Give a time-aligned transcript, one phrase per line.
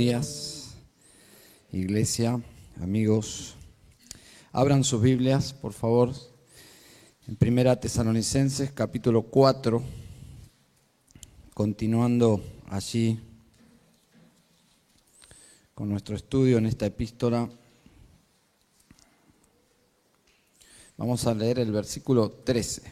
[0.00, 0.76] días,
[1.72, 2.40] iglesia,
[2.80, 3.54] amigos.
[4.50, 6.14] Abran sus Biblias, por favor,
[7.28, 9.82] en Primera Tesalonicenses, capítulo 4,
[11.52, 13.20] continuando allí
[15.74, 17.50] con nuestro estudio en esta epístola.
[20.96, 22.90] Vamos a leer el versículo 13.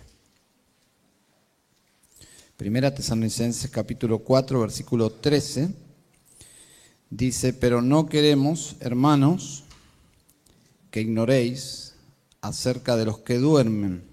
[2.59, 5.88] Primera Tesalonicenses capítulo 4, versículo 13,
[7.11, 9.65] dice, pero no queremos, hermanos,
[10.91, 11.95] que ignoréis
[12.41, 14.05] acerca de los que duermen,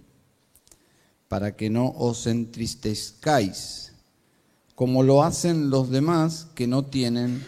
[1.28, 3.94] para que no os entristezcáis,
[4.76, 7.44] como lo hacen los demás que no tienen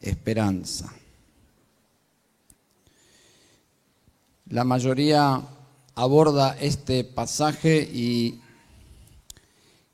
[0.00, 0.92] esperanza.
[4.48, 5.42] La mayoría
[5.94, 8.40] aborda este pasaje y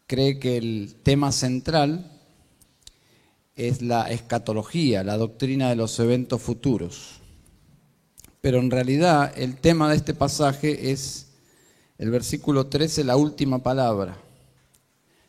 [0.07, 2.12] cree que el tema central
[3.68, 7.21] es la escatología, la doctrina de los eventos futuros.
[8.41, 11.29] Pero en realidad el tema de este pasaje es
[11.99, 14.16] el versículo 13, la última palabra,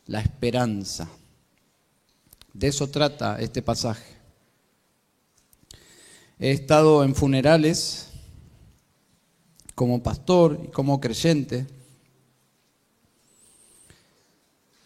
[0.07, 1.07] la esperanza.
[2.53, 4.13] De eso trata este pasaje.
[6.39, 8.09] He estado en funerales
[9.75, 11.65] como pastor y como creyente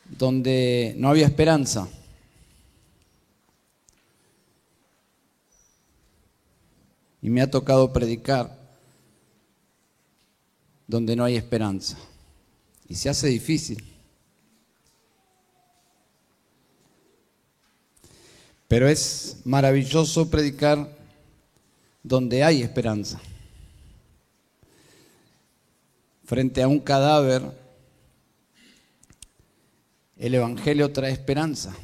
[0.10, 1.88] donde no había esperanza.
[7.22, 8.58] Y me ha tocado predicar
[10.86, 11.98] donde no hay esperanza.
[12.88, 13.84] Y se hace difícil.
[18.68, 20.96] Pero es maravilloso predicar
[22.04, 23.20] donde hay esperanza.
[26.24, 27.68] Frente a un cadáver
[30.18, 31.76] el Evangelio trae esperanza.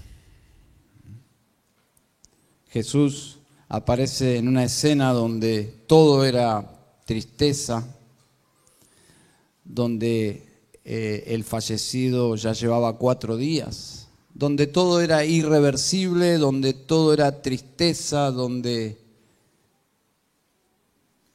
[2.69, 3.37] Jesús
[3.73, 6.63] aparece en una escena donde todo era
[7.05, 7.83] tristeza,
[9.65, 10.47] donde
[10.85, 18.29] eh, el fallecido ya llevaba cuatro días, donde todo era irreversible, donde todo era tristeza,
[18.29, 18.99] donde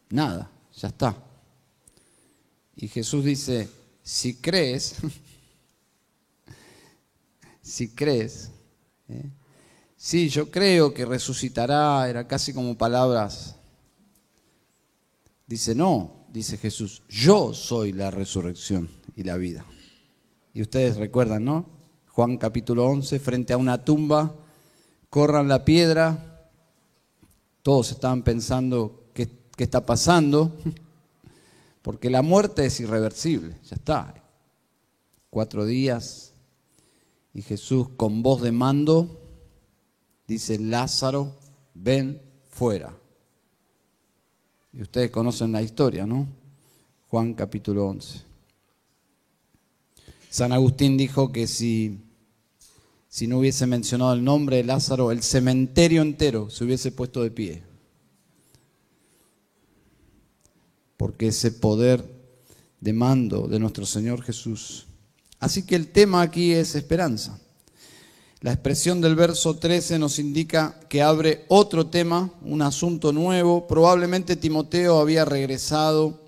[0.09, 1.17] nada, ya está.
[2.77, 3.69] Y Jesús dice,
[4.05, 4.95] si crees,
[7.63, 8.53] si crees.
[9.09, 9.29] ¿eh?
[10.01, 13.57] Sí, yo creo que resucitará, era casi como palabras.
[15.45, 19.65] Dice, no, dice Jesús, yo soy la resurrección y la vida.
[20.55, 21.67] Y ustedes recuerdan, ¿no?
[22.11, 24.37] Juan capítulo 11, frente a una tumba,
[25.11, 26.49] corran la piedra,
[27.63, 30.57] todos estaban pensando qué, qué está pasando,
[31.83, 34.15] porque la muerte es irreversible, ya está.
[35.29, 36.35] Cuatro días,
[37.35, 39.25] y Jesús con voz de mando
[40.29, 41.35] dice, Lázaro,
[41.75, 42.97] ven fuera.
[44.73, 46.29] Y ustedes conocen la historia, ¿no?
[47.09, 48.21] Juan capítulo 11.
[50.31, 51.99] San Agustín dijo que si,
[53.09, 57.31] si no hubiese mencionado el nombre de Lázaro, el cementerio entero se hubiese puesto de
[57.33, 57.63] pie.
[60.97, 62.05] Porque ese poder
[62.81, 64.89] de mando de nuestro Señor Jesús
[65.41, 67.39] Así que el tema aquí es esperanza.
[68.41, 73.67] La expresión del verso 13 nos indica que abre otro tema, un asunto nuevo.
[73.67, 76.21] Probablemente Timoteo había regresado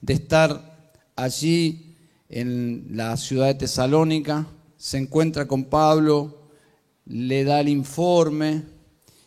[0.00, 1.96] de estar allí
[2.28, 4.46] en la ciudad de Tesalónica,
[4.76, 6.38] se encuentra con Pablo,
[7.06, 8.62] le da el informe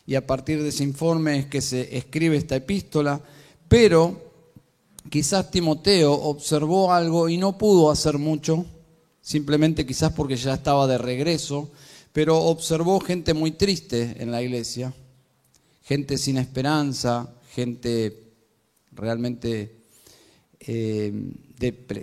[0.06, 3.20] y a partir de ese informe es que se escribe esta epístola,
[3.68, 4.32] pero
[5.10, 8.64] quizás Timoteo observó algo y no pudo hacer mucho,
[9.28, 11.70] simplemente quizás porque ya estaba de regreso,
[12.14, 14.94] pero observó gente muy triste en la iglesia,
[15.82, 18.32] gente sin esperanza, gente
[18.90, 19.82] realmente
[20.60, 21.12] eh,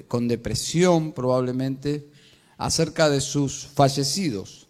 [0.07, 2.11] con depresión probablemente,
[2.57, 4.67] acerca de sus fallecidos.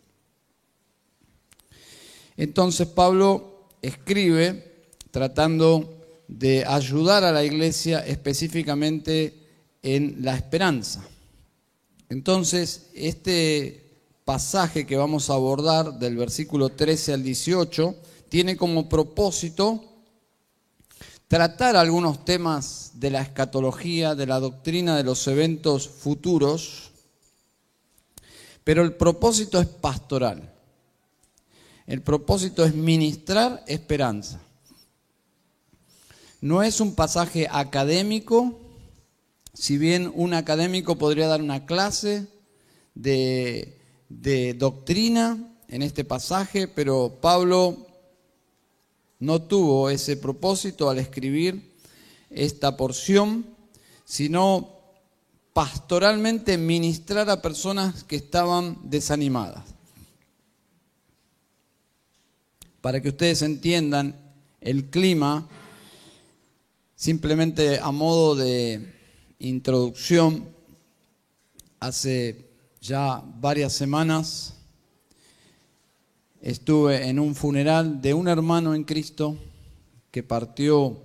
[2.37, 9.33] Entonces Pablo escribe tratando de ayudar a la iglesia específicamente
[9.83, 11.05] en la esperanza.
[12.09, 13.85] Entonces, este
[14.25, 17.95] pasaje que vamos a abordar del versículo 13 al 18
[18.29, 19.83] tiene como propósito
[21.27, 26.91] tratar algunos temas de la escatología, de la doctrina de los eventos futuros,
[28.63, 30.51] pero el propósito es pastoral.
[31.87, 34.41] El propósito es ministrar esperanza.
[36.41, 38.59] No es un pasaje académico,
[39.55, 42.27] si bien un académico podría dar una clase
[42.93, 43.71] de,
[44.57, 45.37] doctrina
[45.69, 47.87] en este pasaje, pero Pablo
[49.19, 51.73] no tuvo ese propósito al escribir
[52.29, 53.45] esta porción,
[54.03, 54.77] sino
[55.53, 59.63] pastoralmente ministrar a personas que estaban desanimadas.
[62.81, 64.19] Para que ustedes entiendan
[64.59, 65.47] el clima,
[66.95, 68.95] simplemente a modo de
[69.39, 70.49] introducción,
[71.79, 72.49] hace
[72.81, 74.55] ya varias semanas
[76.41, 79.37] estuve en un funeral de un hermano en Cristo
[80.11, 81.01] que partió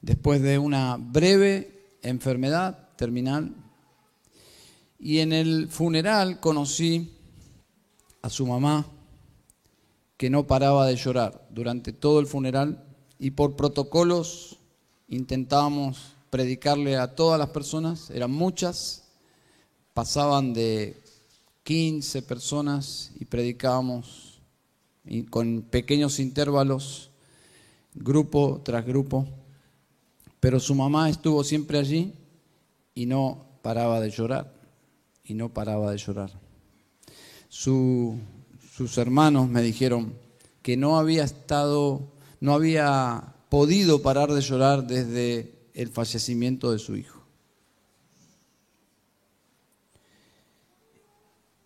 [0.00, 3.54] después de una breve enfermedad terminal.
[4.98, 7.12] Y en el funeral conocí
[8.22, 8.86] a su mamá
[10.16, 12.82] que no paraba de llorar durante todo el funeral
[13.18, 14.58] y por protocolos
[15.08, 19.04] intentábamos predicarle a todas las personas, eran muchas,
[19.92, 21.00] pasaban de
[21.62, 24.40] 15 personas y predicábamos
[25.30, 27.12] con pequeños intervalos,
[27.94, 29.28] grupo tras grupo,
[30.40, 32.12] pero su mamá estuvo siempre allí
[32.96, 34.52] y no paraba de llorar,
[35.22, 36.32] y no paraba de llorar.
[37.48, 38.18] sus
[38.98, 40.12] hermanos me dijeron
[40.62, 42.08] que no había estado,
[42.40, 47.20] no había podido parar de llorar desde el fallecimiento de su hijo.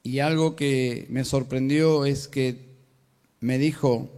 [0.03, 2.67] Y algo que me sorprendió es que
[3.41, 4.09] me dijo,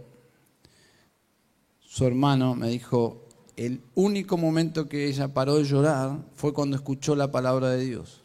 [1.81, 3.27] su hermano me dijo,
[3.57, 8.21] el único momento que ella paró de llorar fue cuando escuchó la palabra de Dios.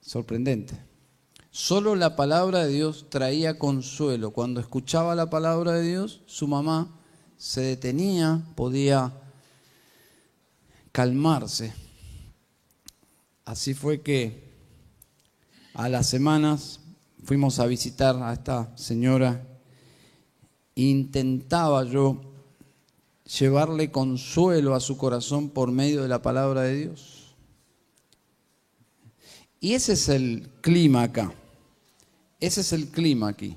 [0.00, 0.74] Sorprendente.
[1.50, 4.32] Solo la palabra de Dios traía consuelo.
[4.32, 6.97] Cuando escuchaba la palabra de Dios, su mamá
[7.38, 9.12] se detenía, podía
[10.92, 11.72] calmarse.
[13.44, 14.42] Así fue que
[15.72, 16.80] a las semanas
[17.24, 19.46] fuimos a visitar a esta señora.
[20.74, 22.20] Intentaba yo
[23.38, 27.36] llevarle consuelo a su corazón por medio de la palabra de Dios.
[29.60, 31.32] Y ese es el clima acá.
[32.40, 33.56] Ese es el clima aquí.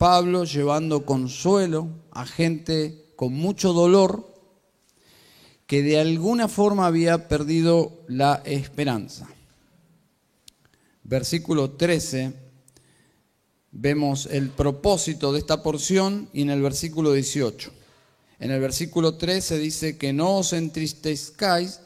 [0.00, 4.26] Pablo llevando consuelo a gente con mucho dolor
[5.66, 9.28] que de alguna forma había perdido la esperanza
[11.10, 12.32] versículo 13,
[13.72, 17.72] vemos el propósito de esta porción y en el versículo 18.
[18.38, 21.80] En el versículo 13 dice que no os entristezcáis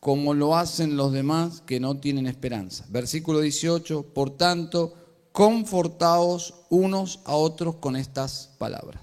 [0.00, 2.84] como lo hacen los demás que no tienen esperanza.
[2.90, 4.92] Versículo 18, por tanto,
[5.32, 9.02] confortaos unos a otros con estas palabras.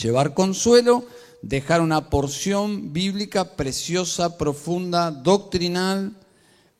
[0.00, 1.04] Llevar consuelo,
[1.42, 6.16] dejar una porción bíblica preciosa, profunda, doctrinal,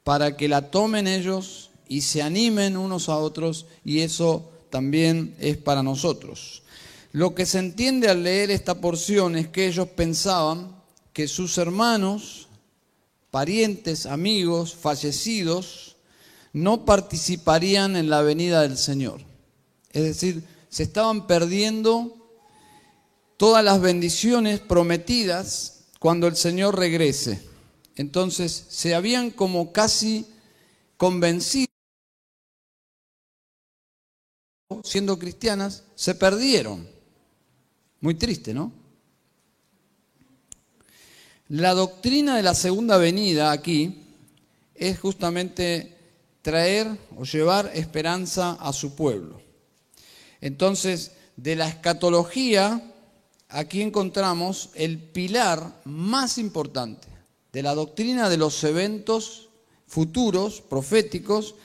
[0.05, 5.57] para que la tomen ellos y se animen unos a otros y eso también es
[5.57, 6.63] para nosotros.
[7.13, 10.77] Lo que se entiende al leer esta porción es que ellos pensaban
[11.13, 12.49] que sus hermanos,
[13.31, 15.96] parientes, amigos, fallecidos,
[16.57, 19.21] no participarían en la venida del Señor.
[19.91, 22.17] Es decir, se estaban perdiendo
[23.37, 27.47] todas las bendiciones prometidas cuando el Señor regrese.
[27.95, 30.25] Entonces se habían como casi
[30.97, 31.67] convencido,
[34.83, 36.89] siendo cristianas, se perdieron.
[38.01, 38.73] Muy triste, ¿no?
[41.51, 44.05] La doctrina de la segunda venida aquí
[44.75, 45.96] es justamente
[46.47, 46.87] traer
[47.19, 49.41] o llevar esperanza a su pueblo.
[50.41, 52.81] Entonces, de la escatología,
[53.49, 57.09] aquí encontramos el pilar más importante
[57.53, 59.49] de la doctrina de los eventos
[59.89, 61.57] futuros, proféticos,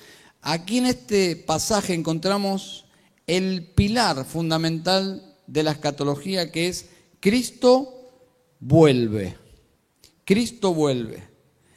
[0.41, 2.85] aquí en este pasaje encontramos
[3.27, 6.87] el pilar fundamental de la escatología que es
[7.19, 8.09] Cristo
[8.59, 9.37] vuelve.
[10.25, 11.29] Cristo vuelve.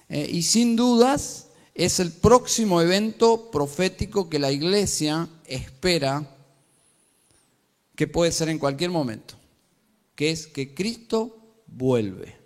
[0.08, 1.43] Eh, y sin dudas
[1.74, 6.30] es el próximo evento profético que la iglesia espera
[7.96, 9.34] que puede ser en cualquier momento,
[10.14, 12.36] que es que Cristo vuelve.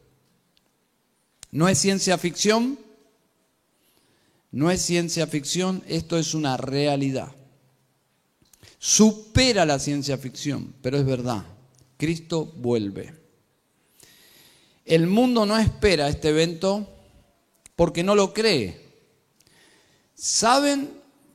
[1.51, 2.79] No es ciencia ficción,
[4.51, 7.35] no es ciencia ficción, esto es una realidad.
[8.79, 11.45] Supera la ciencia ficción, pero es verdad.
[11.99, 13.13] Cristo vuelve.
[14.85, 16.89] El mundo no espera este evento
[17.77, 18.88] porque no lo cree.
[20.19, 20.91] ¿Saben?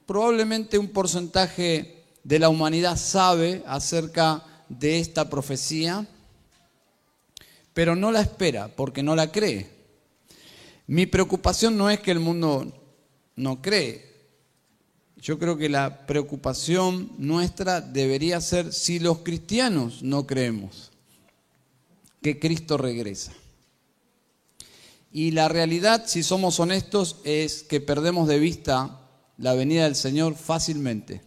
[0.05, 6.05] Probablemente un porcentaje de la humanidad sabe acerca de esta profecía,
[7.73, 9.69] pero no la espera porque no la cree.
[10.85, 12.73] Mi preocupación no es que el mundo
[13.37, 14.11] no cree.
[15.15, 20.91] yo creo que la preocupación nuestra debería ser si los cristianos no creemos
[22.21, 23.31] que Cristo regresa.
[25.15, 28.99] Y la realidad, si somos honestos, es que perdemos de vista
[29.37, 31.21] la venida del Señor fácilmente.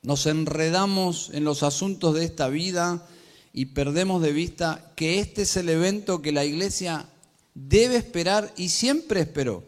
[0.00, 3.06] Nos enredamos en los asuntos de esta vida
[3.52, 7.06] y perdemos de vista que este es el evento que la iglesia
[7.54, 9.62] debe esperar y siempre esperó.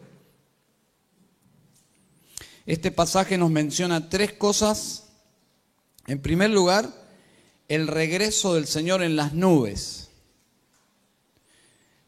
[2.65, 5.09] Este pasaje nos menciona tres cosas.
[6.07, 6.89] En primer lugar,
[7.67, 9.98] el regreso del Señor en las nubes.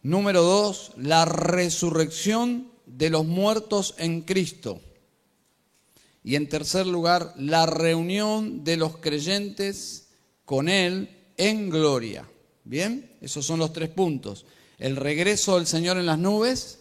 [0.03, 4.81] Número dos, la resurrección de los muertos en Cristo.
[6.23, 10.09] Y en tercer lugar, la reunión de los creyentes
[10.45, 12.27] con Él en gloria.
[12.63, 14.45] Bien, esos son los tres puntos.
[14.77, 16.79] El regreso del Señor en las nubes,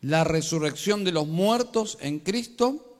[0.00, 2.98] la resurrección de los muertos en Cristo,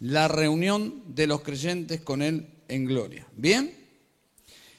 [0.00, 3.26] la reunión de los creyentes con Él en gloria.
[3.36, 3.83] Bien,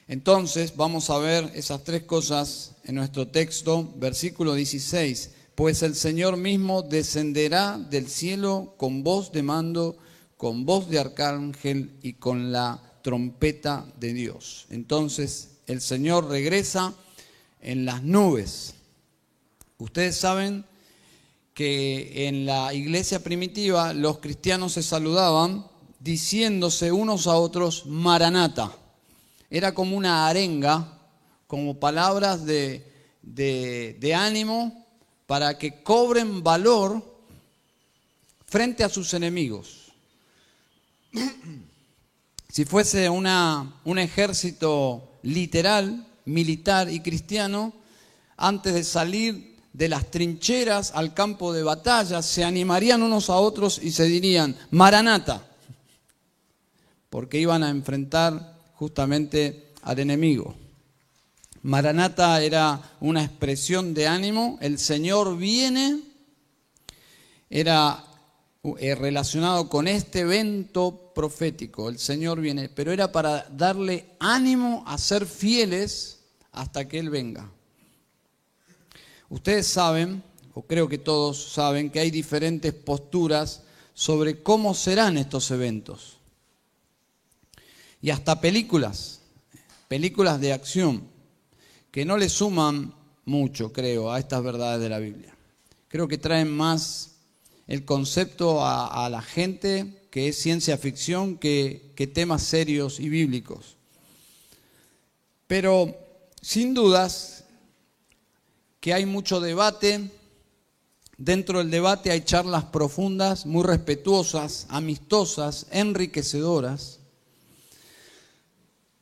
[0.08, 5.32] entonces vamos a ver esas tres cosas en nuestro texto, versículo 16.
[5.56, 9.96] Pues el Señor mismo descenderá del cielo con voz de mando,
[10.36, 14.66] con voz de arcángel y con la trompeta de Dios.
[14.70, 16.94] Entonces el Señor regresa
[17.60, 18.74] en las nubes.
[19.78, 20.64] Ustedes saben
[21.52, 25.66] que en la iglesia primitiva los cristianos se saludaban
[25.98, 28.72] diciéndose unos a otros Maranata.
[29.50, 30.96] Era como una arenga,
[31.46, 32.82] como palabras de,
[34.16, 34.86] ánimo
[35.26, 37.02] para que cobren valor
[38.46, 39.92] frente a sus enemigos.
[42.48, 47.74] Si fuese un ejército literal, militar y cristiano,
[48.38, 53.78] antes de salir de las trincheras al campo de batalla, se animarían unos a otros
[53.82, 55.46] y se dirían, Maranata,
[57.10, 60.54] porque iban a enfrentar justamente al enemigo.
[61.62, 66.00] Maranata era una expresión de ánimo, el Señor viene,
[67.50, 68.04] era
[68.78, 74.96] eh, relacionado con este evento profético, el Señor viene, pero era para darle ánimo a
[74.98, 76.20] ser fieles
[76.52, 77.50] hasta que Él venga.
[79.28, 80.22] Ustedes saben,
[80.54, 86.15] o creo que todos saben, que hay diferentes posturas sobre cómo serán estos eventos.
[88.00, 89.20] Y hasta películas,
[89.88, 91.08] películas de acción,
[91.90, 95.34] que no le suman mucho, creo, a estas verdades de la Biblia.
[95.88, 97.16] Creo que traen más
[97.66, 103.76] el concepto a, la gente que es ciencia ficción que, temas serios y bíblicos.
[105.46, 105.96] Pero
[106.40, 107.44] sin dudas
[108.80, 110.12] que hay mucho debate.
[111.18, 117.00] Dentro del debate hay charlas profundas, muy respetuosas, amistosas, enriquecedoras.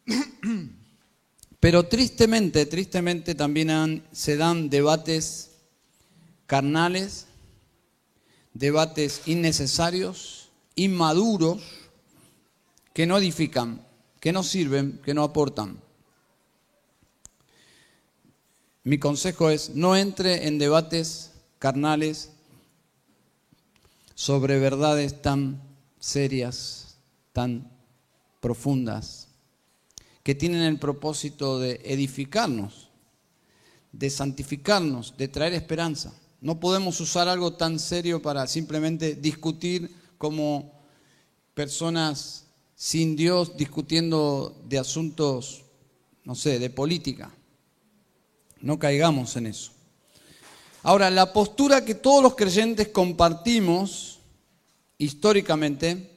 [1.60, 5.52] Pero tristemente, tristemente también se dan debates
[6.46, 7.26] carnales,
[8.52, 11.62] debates innecesarios, inmaduros,
[12.92, 13.84] que no edifican,
[14.20, 15.82] que no sirven, que no aportan.
[18.84, 22.30] Mi consejo es, no entre en debates carnales
[24.14, 25.60] sobre verdades tan
[25.98, 26.98] serias,
[27.32, 27.70] tan
[28.40, 29.23] profundas,
[30.24, 32.88] que tienen el propósito de edificarnos,
[33.92, 36.14] de santificarnos, de traer esperanza.
[36.40, 40.72] No podemos usar algo tan serio para simplemente discutir como
[41.52, 45.62] personas sin Dios discutiendo de asuntos,
[46.24, 47.30] no sé, de política.
[48.60, 49.72] No caigamos en eso.
[50.82, 54.20] Ahora, la postura que todos los creyentes compartimos
[54.96, 56.10] históricamente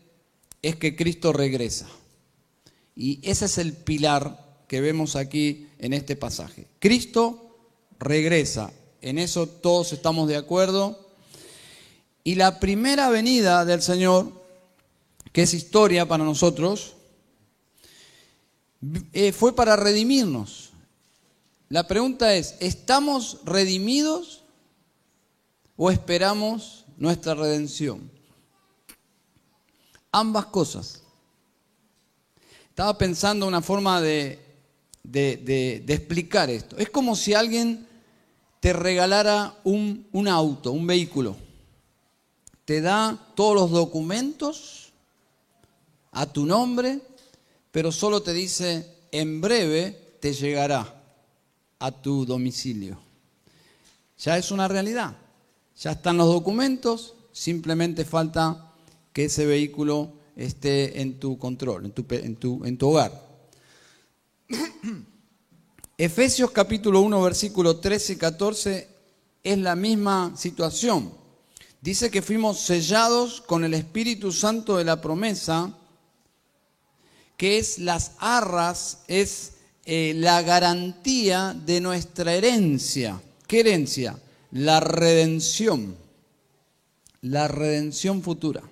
[0.62, 1.88] es que Cristo regresa.
[2.98, 6.68] Y ese es el pilar que vemos aquí en este pasaje.
[6.80, 7.56] Cristo
[8.00, 8.74] regresa.
[9.02, 11.08] En eso todos estamos de acuerdo.
[12.24, 14.44] Y la primera venida del Señor,
[15.32, 16.96] que es historia para nosotros,
[19.14, 20.72] eh, fue para redimirnos.
[21.70, 24.44] La pregunta es, ¿estamos redimidos
[25.76, 28.10] o esperamos nuestra redención?
[30.12, 31.04] Ambas cosas.
[32.78, 34.38] Estaba pensando una forma de,
[35.88, 36.78] explicar esto.
[36.78, 37.88] Es como si alguien
[38.60, 41.36] te regalara un, un auto, un vehículo.
[42.66, 44.94] Te da todos los documentos
[46.12, 47.02] a tu nombre,
[47.72, 51.02] pero solo te dice, en breve te llegará
[51.80, 53.00] a tu domicilio.
[54.20, 55.18] Ya es una realidad.
[55.80, 58.72] Ya están los documentos, simplemente falta
[59.14, 63.28] que ese vehículo esté en tu control, en tu, en tu, en tu hogar.
[65.98, 68.88] Efesios capítulo 1, versículo 13 y 14
[69.44, 71.12] es la misma situación.
[71.82, 75.74] Dice que fuimos sellados con el Espíritu Santo de la promesa,
[77.36, 79.54] que es las arras, es
[79.86, 83.22] eh, la garantía de nuestra herencia.
[83.48, 84.20] ¿Qué herencia?
[84.52, 85.96] La redención.
[87.22, 88.64] La redención futura.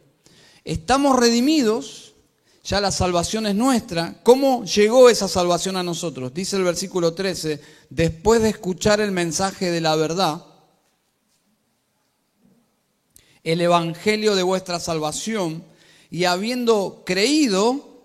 [0.65, 2.15] Estamos redimidos,
[2.63, 4.19] ya la salvación es nuestra.
[4.23, 6.33] ¿Cómo llegó esa salvación a nosotros?
[6.33, 10.43] Dice el versículo 13, después de escuchar el mensaje de la verdad,
[13.43, 15.63] el evangelio de vuestra salvación,
[16.09, 18.01] y habiendo creído,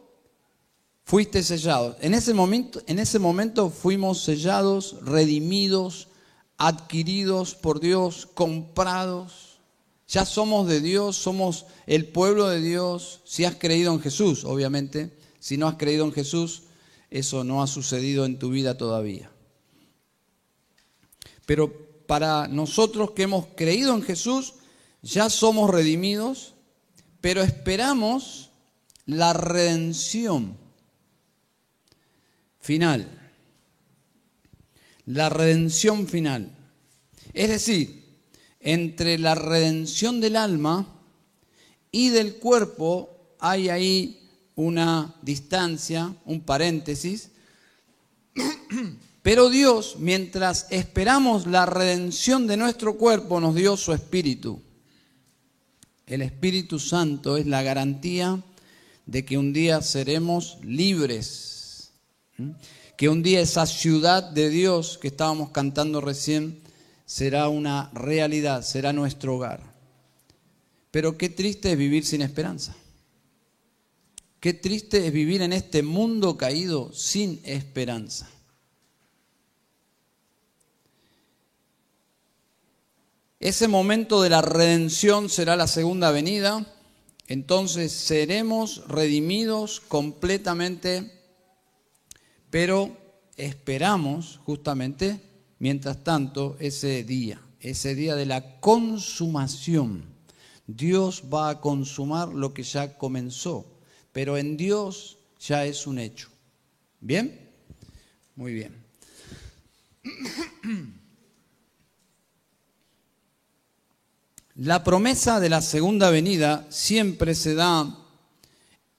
[1.05, 1.97] fuiste sellados.
[2.03, 6.09] En ese momento, en ese momento fuimos sellados, redimidos,
[6.59, 9.50] adquiridos por Dios, comprados.
[10.11, 15.17] Ya somos de Dios, somos el pueblo de Dios, si has creído en Jesús, obviamente.
[15.39, 16.65] Si no has creído en Jesús,
[17.11, 19.31] eso no ha sucedido en tu vida todavía.
[21.47, 21.73] Pero
[22.09, 24.55] para nosotros que hemos creído en Jesús,
[25.01, 26.55] ya somos redimidos,
[27.21, 28.51] pero esperamos
[29.07, 30.57] la redención
[32.59, 33.31] final.
[35.07, 36.51] La redención final.
[37.33, 38.00] Es decir,
[38.61, 40.87] entre la redención del alma
[41.91, 47.31] y del cuerpo hay ahí una distancia, un paréntesis.
[49.23, 54.63] Pero Dios, mientras esperamos la redención de nuestro cuerpo, nos dio su espíritu.
[56.07, 58.43] El Espíritu Santo es la garantía
[59.07, 61.51] de que un día seremos libres
[63.01, 66.61] que un día esa ciudad de Dios que estábamos cantando recién
[67.11, 69.75] será una realidad, será nuestro hogar.
[70.93, 72.77] Pero qué triste es vivir sin esperanza.
[74.39, 78.31] Qué triste es vivir en este mundo caído sin esperanza.
[83.41, 86.65] Ese momento de la redención será la segunda venida.
[87.27, 91.21] Entonces seremos redimidos completamente
[92.51, 92.97] pero
[93.37, 95.21] esperamos justamente,
[95.61, 100.05] mientras tanto, ese día, ese día de la consumación.
[100.67, 103.67] Dios va a consumar lo que ya comenzó,
[104.13, 106.29] pero en Dios ya es un hecho.
[107.01, 107.49] ¿Bien?
[108.35, 108.85] Muy bien.
[114.57, 117.97] La promesa de la segunda venida siempre se da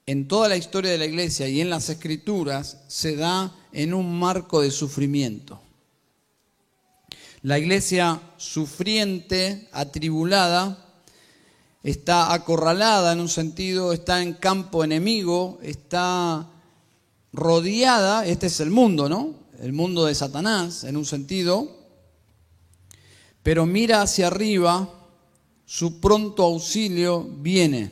[0.06, 4.18] en toda la historia de la iglesia y en las escrituras se da en un
[4.18, 5.62] marco de sufrimiento.
[7.42, 10.78] La iglesia sufriente, atribulada,
[11.82, 16.48] está acorralada en un sentido, está en campo enemigo, está
[17.32, 19.34] rodeada, este es el mundo, ¿no?
[19.60, 21.68] El mundo de Satanás en un sentido,
[23.42, 24.88] pero mira hacia arriba,
[25.66, 27.90] su pronto auxilio viene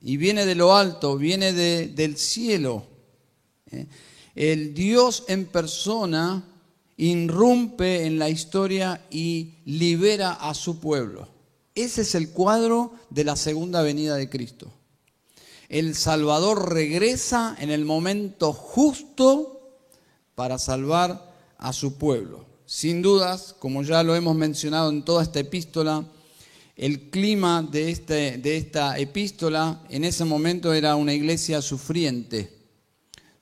[0.00, 2.84] y viene de lo alto, viene del cielo.
[3.70, 3.86] ¿eh?
[4.34, 6.42] El Dios en persona
[6.98, 11.28] irrumpe en la historia y libera a su pueblo.
[11.74, 14.70] Ese es el cuadro de la segunda venida de Cristo.
[15.68, 19.78] El Salvador regresa en el momento justo
[20.34, 22.46] para salvar a su pueblo.
[22.66, 26.04] Sin dudas, como ya lo hemos mencionado en toda esta epístola,
[26.76, 32.57] el clima de, este, de esta epístola en ese momento era una iglesia sufriente,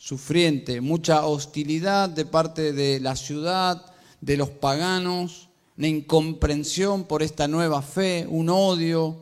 [0.06, 7.48] sufriente, mucha hostilidad de parte de la ciudad, de los paganos, una incomprensión por esta
[7.48, 9.20] nueva fe, un odio,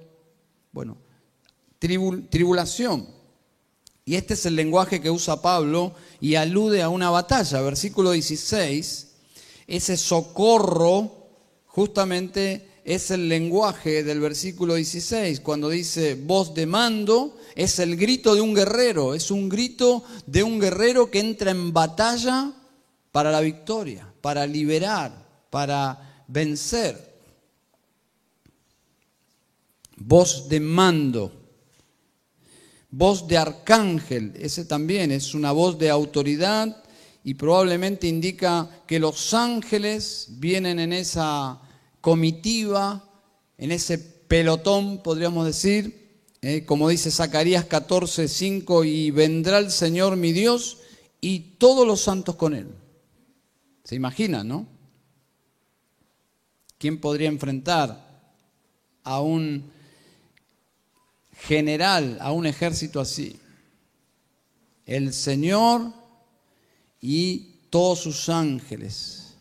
[0.72, 0.98] bueno,
[1.78, 3.08] tribulación.
[4.04, 7.62] Y este es el lenguaje que usa Pablo y alude a una batalla.
[7.62, 9.08] Versículo 16,
[9.66, 11.28] ese socorro
[11.64, 18.34] justamente es el lenguaje del versículo 16, cuando dice voz de mando, es el grito
[18.34, 22.52] de un guerrero, es un grito de un guerrero que entra en batalla
[23.10, 27.14] para la victoria, para liberar, para vencer.
[29.96, 31.32] Voz de mando,
[32.90, 36.84] voz de arcángel, ese también es una voz de autoridad
[37.22, 41.58] y probablemente indica que los ángeles vienen en esa
[42.04, 43.02] comitiva,
[43.56, 50.18] en ese pelotón, podríamos decir, eh, como dice Zacarías 14, 5, y vendrá el Señor
[50.18, 50.80] mi Dios
[51.22, 52.68] y todos los santos con él.
[53.84, 54.68] ¿Se imaginan, no?
[56.76, 58.04] ¿Quién podría enfrentar
[59.02, 59.72] a un
[61.32, 63.40] general, a un ejército así.
[64.84, 65.90] El Señor
[67.00, 69.36] y todos sus ángeles.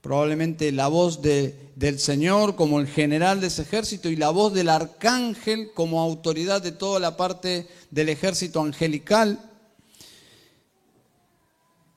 [0.00, 4.70] Probablemente la voz del Señor como el general de ese ejército y la voz del
[4.70, 9.38] arcángel como autoridad de toda la parte del ejército angelical.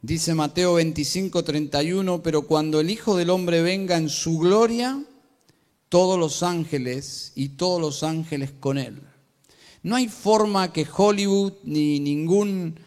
[0.01, 5.01] Dice Mateo 25, 31, pero cuando el Hijo del Hombre venga en su gloria,
[5.87, 9.01] todos los ángeles y todos los ángeles con él.
[9.81, 12.79] No hay forma que Hollywood ni ningún,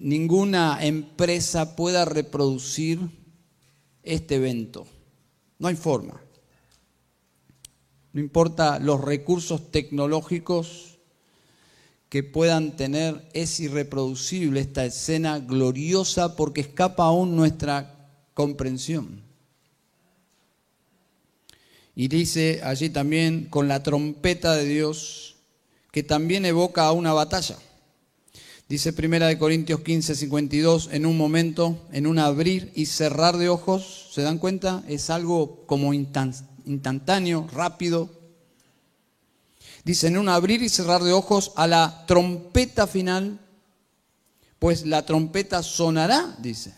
[0.00, 3.00] ninguna empresa pueda reproducir
[4.04, 4.86] este evento.
[5.58, 6.20] No hay forma.
[8.12, 10.98] No importa los recursos tecnológicos
[12.08, 19.20] que puedan tener, es irreproducible esta escena gloriosa porque escapa aún nuestra comprensión.
[21.96, 25.36] Y dice allí también con la trompeta de Dios,
[25.90, 27.56] que también evoca a una batalla.
[28.68, 33.48] Dice Primera de Corintios 15, 52, en un momento, en un abrir y cerrar de
[33.48, 34.82] ojos, ¿se dan cuenta?
[34.88, 38.10] Es algo como instantáneo, rápido,
[39.84, 43.38] Dice, en un abrir y cerrar de ojos a la trompeta final,
[44.58, 46.74] pues la trompeta sonará, dice,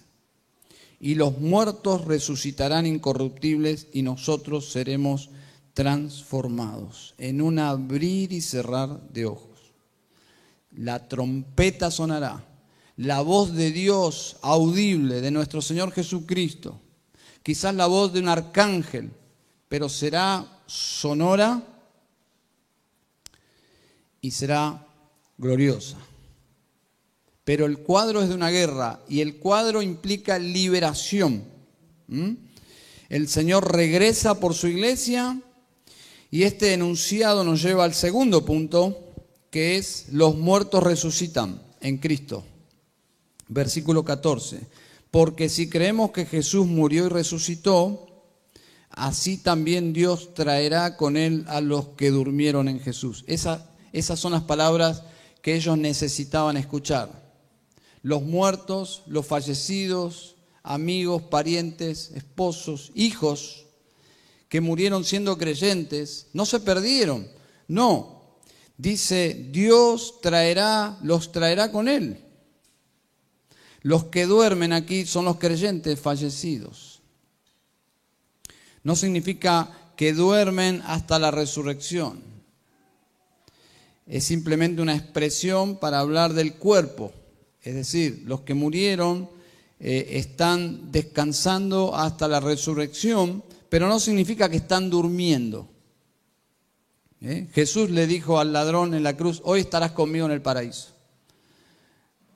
[0.98, 5.30] y los muertos resucitarán incorruptibles y nosotros seremos
[5.72, 7.14] transformados.
[7.16, 9.55] En un abrir y cerrar de ojos.
[10.76, 12.44] La trompeta sonará.
[12.96, 16.80] La voz de Dios audible de nuestro Señor Jesucristo.
[17.42, 19.10] Quizás la voz de un arcángel,
[19.68, 21.62] pero será sonora
[24.20, 24.86] y será
[25.38, 25.96] gloriosa.
[27.44, 31.44] Pero el cuadro es de una guerra y el cuadro implica liberación.
[33.08, 35.40] El Señor regresa por su iglesia
[36.30, 39.05] y este enunciado nos lleva al segundo punto,
[39.56, 42.44] que es los muertos resucitan en Cristo.
[43.48, 44.60] Versículo 14.
[45.10, 48.06] Porque si creemos que Jesús murió y resucitó,
[48.90, 53.24] así también Dios traerá con él a los que durmieron en Jesús.
[53.28, 55.04] Esa esas son las palabras
[55.40, 57.32] que ellos necesitaban escuchar.
[58.02, 63.64] Los muertos, los fallecidos, amigos, parientes, esposos, hijos
[64.50, 67.26] que murieron siendo creyentes, no se perdieron.
[67.68, 68.15] No,
[68.78, 72.20] dice, Dios traerá, los traerá con él.
[73.82, 77.00] Los que duermen aquí son los creyentes fallecidos.
[78.82, 82.36] No significa que duermen hasta la resurrección
[84.06, 87.12] es simplemente una expresión para hablar del cuerpo.
[87.62, 89.28] Es decir, los que murieron
[89.80, 95.68] eh, están descansando hasta la resurrección, pero no significa que están durmiendo.
[97.26, 97.48] ¿Eh?
[97.52, 100.92] Jesús le dijo al ladrón en la cruz, hoy estarás conmigo en el paraíso.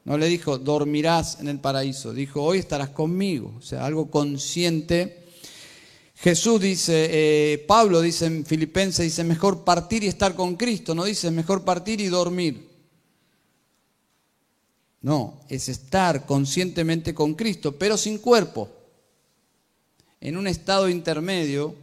[0.05, 3.55] No le dijo, dormirás en el paraíso, dijo, hoy estarás conmigo.
[3.59, 5.21] O sea, algo consciente
[6.21, 11.05] Jesús dice, eh, Pablo dice en Filipenses, dice, mejor partir y estar con Cristo, no
[11.05, 12.69] dice mejor partir y dormir.
[15.01, 18.69] No, es estar conscientemente con Cristo, pero sin cuerpo,
[20.21, 21.75] en un estado intermedio,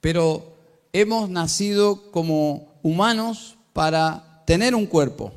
[0.00, 0.53] pero
[0.94, 5.32] hemos nacido como humanos para tener un cuerpo.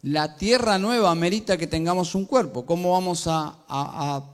[0.00, 2.64] La tierra nueva merita que tengamos un cuerpo.
[2.64, 4.24] ¿Cómo vamos a,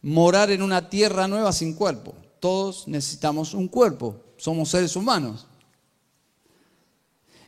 [0.00, 2.14] morar en una tierra nueva sin cuerpo.
[2.40, 5.46] Todos necesitamos un cuerpo, somos seres humanos.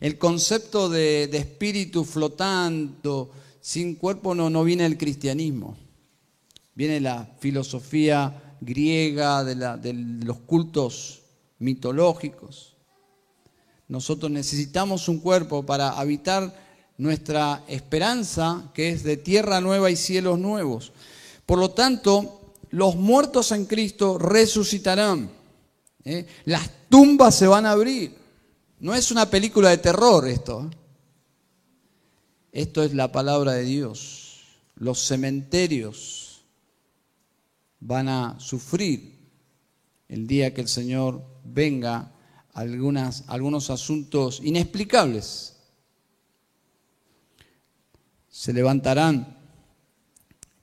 [0.01, 3.31] El concepto de, espíritu flotando
[3.61, 5.77] sin cuerpo no, no viene del cristianismo,
[6.75, 9.95] viene la filosofía griega, de,
[10.25, 11.23] los cultos
[11.59, 12.77] mitológicos.
[13.89, 16.55] Nosotros necesitamos un cuerpo para habitar
[16.99, 20.93] nuestra esperanza, que es de tierra nueva y cielos nuevos.
[21.47, 25.31] Por lo tanto, los muertos en Cristo resucitarán.
[26.05, 26.27] ¿eh?
[26.45, 28.15] Las tumbas se van a abrir.
[28.79, 30.71] No es una película de terror esto.
[30.71, 30.77] ¿eh?
[32.53, 34.41] Esto es la palabra de Dios.
[34.77, 36.30] Los cementerios
[37.81, 39.19] van a sufrir
[40.09, 42.13] el día que el Señor venga
[42.53, 45.57] algunas, algunos asuntos inexplicables.
[48.29, 49.39] Se levantarán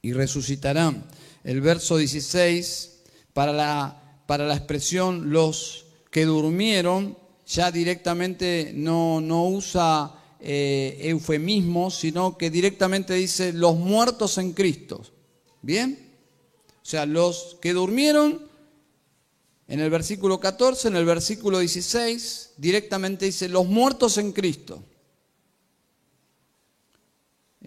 [0.02, 1.06] y resucitarán
[1.44, 2.98] el verso 16,
[3.34, 11.90] para la, para la expresión los que durmieron, ya directamente no, no usa eh, eufemismo,
[11.92, 15.04] sino que directamente dice los muertos en Cristo.
[15.62, 16.07] ¿Bien?
[16.88, 18.48] O sea, los que durmieron
[19.68, 24.82] En el versículo 14, en el versículo 16, directamente dice, los muertos en Cristo.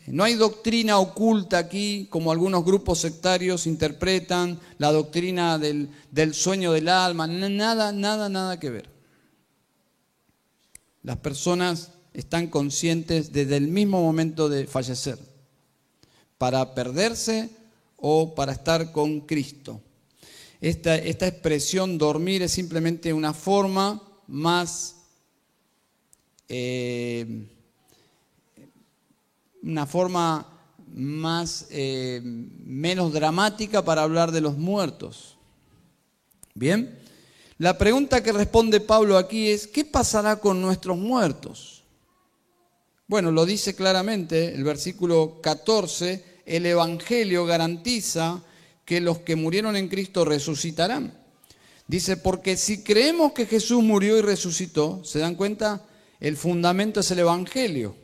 [0.06, 6.72] No hay doctrina oculta aquí, como algunos grupos sectarios interpretan, la doctrina del, del, sueño
[6.72, 8.88] del alma, nada, nada, nada que ver.
[11.02, 15.18] Las personas están conscientes desde el mismo momento de fallecer,
[16.38, 17.59] para perderse
[18.00, 19.80] o para estar con Cristo.
[20.60, 24.96] Esta, esta expresión dormir es simplemente una forma más...
[26.48, 27.46] Eh,
[29.62, 30.46] una forma
[30.94, 35.36] más eh, menos dramática para hablar de los muertos.
[36.54, 36.98] Bien,
[37.58, 41.84] la pregunta que responde Pablo aquí es, ¿qué pasará con nuestros muertos?
[43.06, 48.42] Bueno, lo dice claramente el versículo 14, el Evangelio garantiza
[48.84, 51.16] que los que murieron en Cristo resucitarán.
[51.86, 55.86] Dice, porque si creemos que Jesús murió y resucitó, ¿se dan cuenta?
[56.18, 57.94] El fundamento es el Evangelio.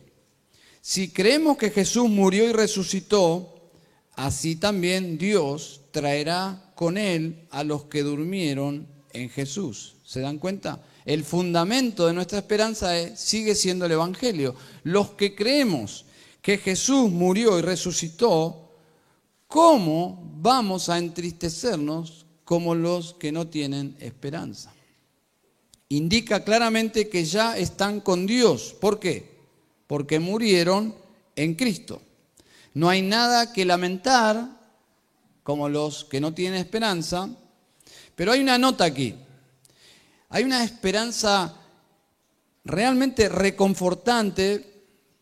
[0.80, 3.68] Si creemos que Jesús murió y resucitó,
[4.12, 9.96] así también Dios traerá con él a los que durmieron en Jesús.
[10.04, 10.80] ¿Se dan cuenta?
[11.04, 14.54] El fundamento de nuestra esperanza sigue siendo el Evangelio.
[14.84, 16.05] Los que creemos
[16.46, 18.70] que Jesús murió y resucitó,
[19.48, 24.72] ¿cómo vamos a entristecernos como los que no tienen esperanza?
[25.88, 28.76] Indica claramente que ya están con Dios.
[28.80, 29.36] ¿Por qué?
[29.86, 30.94] porque murieron
[31.34, 32.00] en Cristo.
[32.74, 34.48] No hay nada que lamentar,
[35.42, 37.28] como los que no tienen esperanza,
[38.14, 39.14] pero hay una nota aquí.
[40.28, 41.54] Hay una esperanza
[42.64, 44.75] realmente reconfortante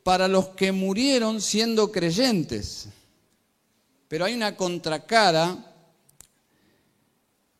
[0.04, 2.86] para los que murieron siendo creyentes.
[4.06, 5.56] Pero hay una contracara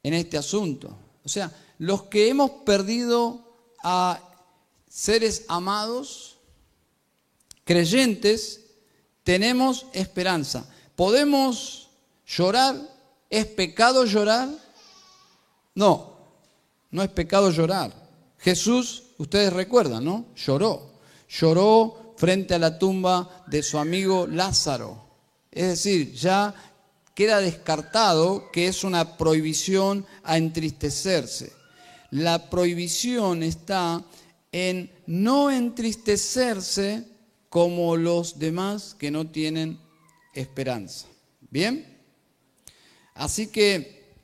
[0.03, 0.97] en este asunto.
[1.25, 4.21] O sea, los que hemos perdido a
[4.87, 6.37] seres amados,
[7.65, 8.61] creyentes
[9.25, 10.69] tenemos esperanza.
[10.95, 11.89] ¿Podemos
[12.27, 12.77] llorar?
[13.31, 14.51] ¿Es pecado llorar?
[15.75, 16.19] No,
[16.91, 17.91] no es pecado llorar.
[18.39, 20.27] Jesús, ustedes recuerdan, ¿no?
[20.37, 20.93] Lloró.
[21.27, 24.99] Lloró frente a la tumba de su amigo Lázaro.
[25.53, 26.55] Es decir, ya
[27.15, 31.53] queda descartado que es una prohibición a entristecerse.
[32.13, 34.03] La prohibición está
[34.53, 37.05] en no entristecerse
[37.51, 39.79] como los demás que no tienen
[40.33, 41.07] esperanza.
[41.51, 42.01] ¿Bien?
[43.13, 44.15] Así que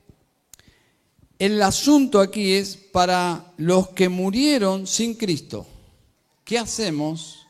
[1.37, 5.67] el asunto aquí es para los que murieron sin Cristo.
[6.43, 7.40] ¿Qué hacemos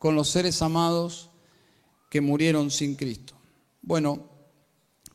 [0.00, 1.28] con los seres amados
[2.08, 3.34] que murieron sin Cristo?
[3.82, 4.24] Bueno,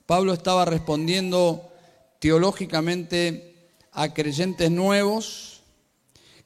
[0.06, 1.71] Pablo estaba respondiendo
[2.19, 5.63] teológicamente a creyentes nuevos,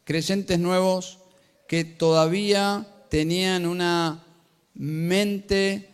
[0.05, 1.19] creyentes nuevos
[1.67, 4.23] que todavía tenían una
[4.73, 5.89] mente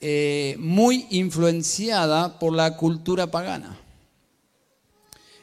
[0.00, 3.78] eh, muy influenciada por la cultura pagana.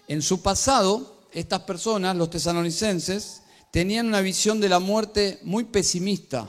[0.09, 3.40] En su pasado, estas personas, los tesalonicenses,
[3.71, 6.47] tenían una visión de la muerte muy pesimista,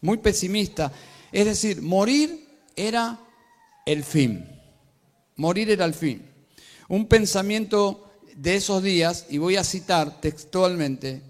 [0.00, 0.92] muy pesimista.
[1.32, 3.18] Es decir, morir era
[3.86, 4.46] el fin.
[5.36, 6.22] Morir era el fin.
[6.88, 11.22] Un pensamiento de esos días, y voy a citar textualmente,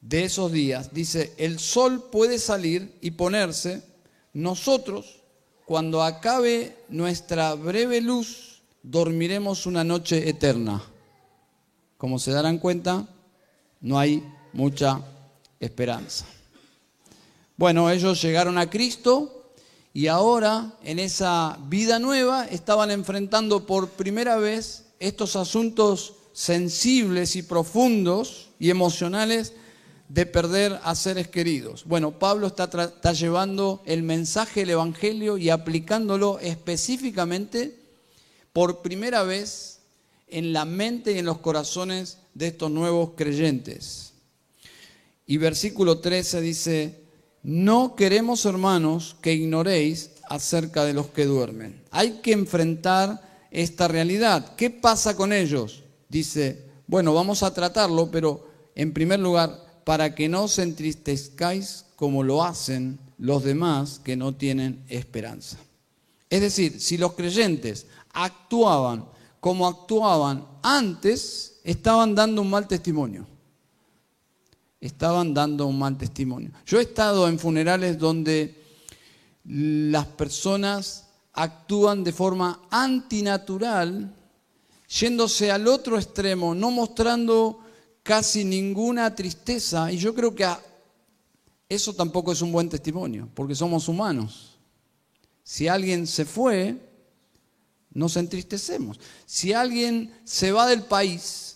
[0.00, 3.82] de esos días, dice, el sol puede salir y ponerse,
[4.32, 5.22] nosotros,
[5.64, 10.82] cuando acabe nuestra breve luz, dormiremos una noche eterna.
[11.96, 13.08] Como se darán cuenta,
[13.82, 15.00] no hay mucha
[15.60, 16.24] esperanza.
[17.56, 19.52] Bueno, ellos llegaron a Cristo
[19.92, 27.42] y ahora en esa vida nueva estaban enfrentando por primera vez estos asuntos sensibles y
[27.42, 29.52] profundos y emocionales
[30.08, 31.84] de perder a seres queridos.
[31.84, 37.78] Bueno, Pablo está, llevando el mensaje del Evangelio y aplicándolo específicamente
[38.52, 39.80] por primera vez
[40.28, 44.12] en la mente y en los corazones de estos nuevos creyentes.
[45.26, 47.02] Y versículo 13 dice,
[47.42, 51.82] no queremos hermanos que ignoréis acerca de los que duermen.
[51.90, 54.54] Hay que enfrentar esta realidad.
[54.56, 55.82] ¿Qué pasa con ellos?
[56.08, 62.22] Dice, bueno, vamos a tratarlo, pero en primer lugar, para que no os entristezcáis como
[62.22, 65.58] lo hacen los demás que no tienen esperanza.
[66.30, 69.04] Es decir, si los creyentes actuaban
[69.40, 73.26] como actuaban antes, estaban dando un mal testimonio.
[74.80, 76.50] Estaban dando un mal testimonio.
[76.66, 78.60] Yo he estado en funerales donde
[79.44, 84.14] las personas actúan de forma antinatural,
[84.88, 87.60] yéndose al otro extremo, no mostrando
[88.02, 89.90] casi ninguna tristeza.
[89.92, 90.46] Y yo creo que
[91.68, 94.58] eso tampoco es un buen testimonio, porque somos humanos.
[95.44, 96.76] Si alguien se fue,
[97.92, 98.98] nos entristecemos.
[99.26, 101.51] Si alguien se va del país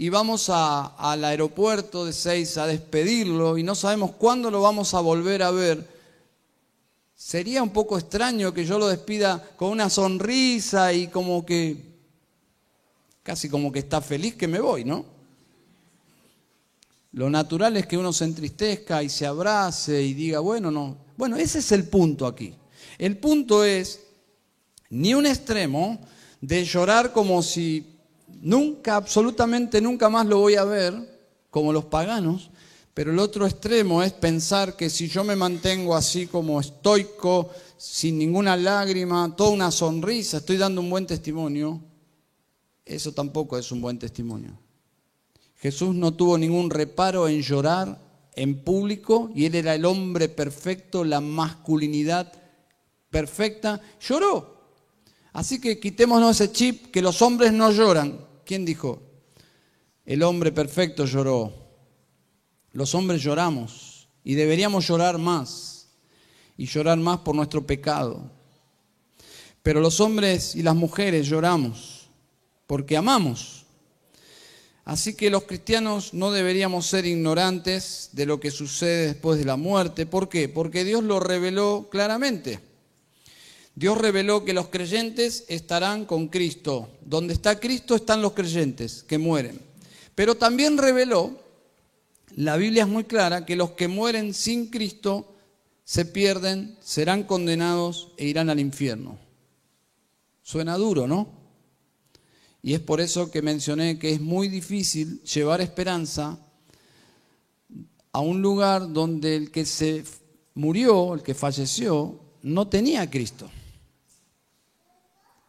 [0.00, 5.00] y vamos al aeropuerto de Seis a despedirlo y no sabemos cuándo lo vamos a
[5.00, 5.84] volver a ver,
[7.16, 11.84] sería un poco extraño que yo lo despida con una sonrisa y como que,
[13.24, 15.04] casi como que está feliz que me voy, ¿no?
[17.10, 20.96] Lo natural es que uno se entristezca y se abrace y diga, bueno, no.
[21.16, 22.54] Bueno, ese es el punto aquí.
[22.98, 24.00] El punto es
[24.90, 25.98] ni un extremo
[26.40, 27.97] de llorar como si
[28.40, 30.94] nunca, absolutamente nunca más lo voy a ver,
[31.50, 32.50] como los paganos,
[32.94, 38.18] pero el otro extremo es pensar que si yo me mantengo así como estoico, sin
[38.18, 41.80] ninguna lágrima, toda una sonrisa, estoy dando un buen testimonio,
[42.84, 44.58] eso tampoco es un buen testimonio.
[45.56, 47.98] Jesús no tuvo ningún reparo en llorar
[48.34, 52.32] en público y él era el hombre perfecto, la masculinidad
[53.10, 54.57] perfecta, lloró.
[55.38, 58.26] Así que quitémonos ese chip que los hombres no lloran.
[58.44, 59.00] ¿Quién dijo?
[60.04, 61.52] El hombre perfecto lloró.
[62.72, 65.90] Los hombres lloramos y deberíamos llorar más
[66.56, 68.32] y llorar más por nuestro pecado.
[69.62, 72.08] Pero los hombres y las mujeres lloramos
[72.66, 73.64] porque amamos.
[74.84, 79.56] Así que los cristianos no deberíamos ser ignorantes de lo que sucede después de la
[79.56, 80.04] muerte.
[80.04, 80.48] ¿Por qué?
[80.48, 82.67] Porque Dios lo reveló claramente.
[83.78, 86.88] Dios reveló que los creyentes estarán con Cristo.
[87.00, 89.60] Donde está Cristo están los creyentes que mueren.
[90.16, 91.40] Pero también reveló,
[92.34, 95.32] la Biblia es muy clara, que los que mueren sin Cristo
[95.84, 99.16] se pierden, serán condenados e irán al infierno.
[100.42, 101.28] Suena duro, ¿no?
[102.64, 106.36] Y es por eso que mencioné que es muy difícil llevar esperanza
[108.10, 110.02] a un lugar donde el que se
[110.54, 113.48] murió, el que falleció, no tenía a Cristo.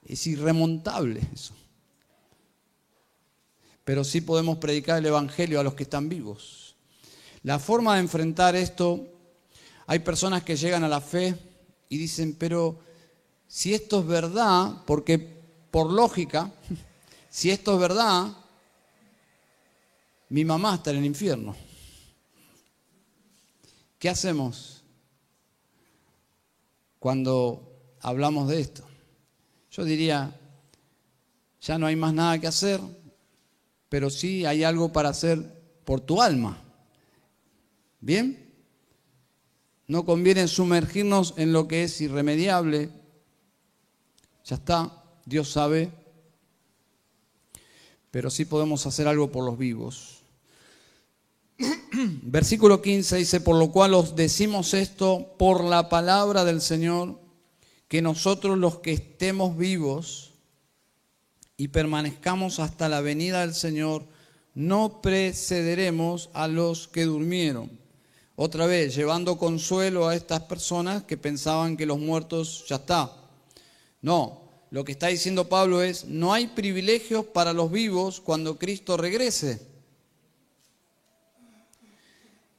[0.09, 1.53] Es irremontable eso.
[3.85, 6.75] Pero sí podemos predicar el Evangelio a los que están vivos.
[7.43, 9.07] La forma de enfrentar esto,
[9.85, 11.35] hay personas que llegan a la fe
[11.89, 12.79] y dicen, pero
[13.47, 15.19] si esto es verdad, porque
[15.69, 16.51] por lógica,
[17.29, 18.35] si esto es verdad,
[20.29, 21.55] mi mamá está en el infierno.
[23.99, 24.83] ¿Qué hacemos
[26.97, 28.88] cuando hablamos de esto?
[29.71, 30.35] Yo diría,
[31.61, 32.79] ya no hay más nada que hacer,
[33.87, 35.39] pero sí hay algo para hacer
[35.85, 36.61] por tu alma.
[37.99, 38.53] ¿Bien?
[39.87, 42.89] No conviene sumergirnos en lo que es irremediable.
[44.45, 45.91] Ya está, Dios sabe,
[48.11, 50.23] pero sí podemos hacer algo por los vivos.
[52.23, 57.19] Versículo 15 dice, por lo cual os decimos esto por la palabra del Señor
[57.89, 60.31] que nosotros los que estemos vivos
[61.57, 64.05] y permanezcamos hasta la venida del Señor,
[64.53, 67.69] no precederemos a los que durmieron.
[68.35, 73.11] Otra vez, llevando consuelo a estas personas que pensaban que los muertos ya está.
[74.01, 78.95] No, lo que está diciendo Pablo es, no hay privilegios para los vivos cuando Cristo
[78.97, 79.67] regrese.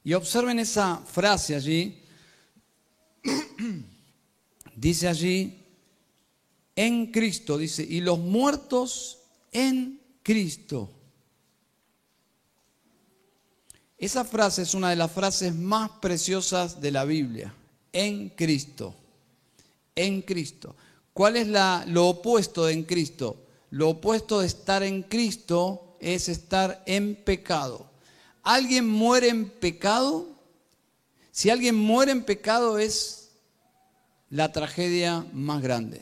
[0.03, 2.03] Y observen esa frase allí.
[4.81, 5.63] Dice allí,
[6.75, 9.19] en Cristo, dice, y los muertos
[9.51, 10.89] en Cristo.
[13.95, 17.53] Esa frase es una de las frases más preciosas de la Biblia.
[17.93, 18.95] En Cristo.
[19.93, 20.75] En Cristo.
[21.13, 23.37] ¿Cuál es la, lo opuesto de en Cristo?
[23.69, 27.85] Lo opuesto de estar en Cristo es estar en pecado.
[28.41, 30.27] ¿Alguien muere en pecado?
[31.31, 33.20] Si alguien muere en pecado es
[34.31, 36.01] la tragedia más grande.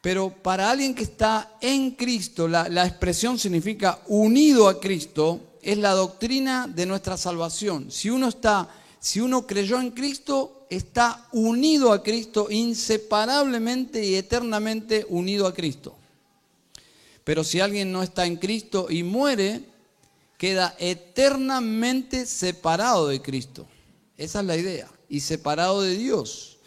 [0.00, 5.92] Pero para alguien que está en Cristo, la, expresión significa unido a Cristo, es la
[5.92, 7.90] doctrina de nuestra salvación.
[7.90, 8.68] Si uno está,
[9.00, 15.96] si uno creyó en Cristo, está unido a Cristo, inseparablemente y eternamente unido a Cristo.
[17.24, 19.62] Pero si alguien no está en Cristo y muere,
[20.38, 23.66] queda eternamente separado de Cristo.
[24.16, 24.88] Esa es la idea.
[25.08, 26.57] Y separado de Dios.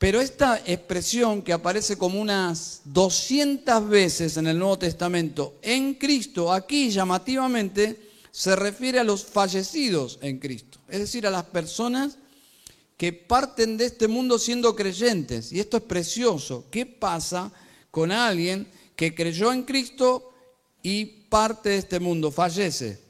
[0.00, 6.52] Pero esta expresión que aparece como unas 200 veces en el Nuevo Testamento en Cristo,
[6.52, 12.16] aquí llamativamente se refiere a los fallecidos en Cristo, es decir, a las personas
[12.96, 15.52] que parten de este mundo siendo creyentes.
[15.52, 16.64] Y esto es precioso.
[16.70, 17.52] ¿Qué pasa
[17.90, 20.32] con alguien que creyó en Cristo
[20.82, 23.00] y parte de este mundo, fallece.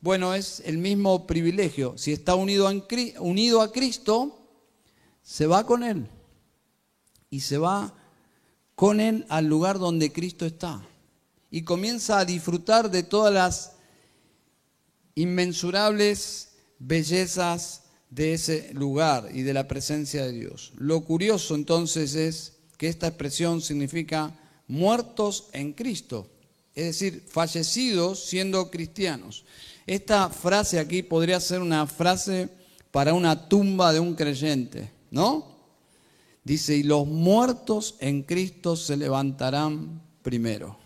[0.00, 1.96] Bueno, es el mismo privilegio.
[1.98, 4.38] Si está unido a, Cristo,
[5.22, 6.06] se va con Él.
[7.30, 7.94] Y se va
[8.74, 10.86] con Él al lugar donde Cristo está.
[11.50, 13.72] Y comienza a disfrutar de todas las
[15.14, 20.72] inmensurables bellezas de ese lugar y de la presencia de Dios.
[20.76, 26.30] Lo curioso entonces es que esta expresión significa muertos en Cristo,
[26.74, 29.44] es decir, fallecidos siendo cristianos.
[29.86, 32.48] Esta frase aquí podría ser una frase
[32.92, 35.57] para una tumba de un creyente, ¿no?
[36.48, 40.78] Dice, y los muertos en Cristo se levantarán primero.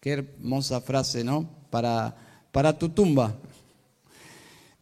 [0.00, 1.48] Qué hermosa frase, ¿no?
[1.70, 2.14] Para,
[2.52, 3.34] para tu tumba.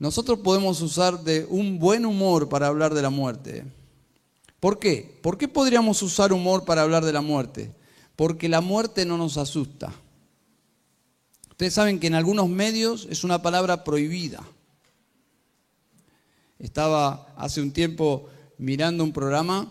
[0.01, 3.67] Nosotros podemos usar de un buen humor para hablar de la muerte.
[4.59, 5.17] ¿Por qué?
[5.23, 7.73] ¿Por qué podríamos usar humor para hablar de la muerte?
[8.17, 9.93] Porque la muerte no nos asusta.
[11.51, 14.43] Ustedes saben que en algunos medios es una palabra prohibida.
[16.59, 18.29] Estaba hace un tiempo
[18.59, 19.71] mirando un programa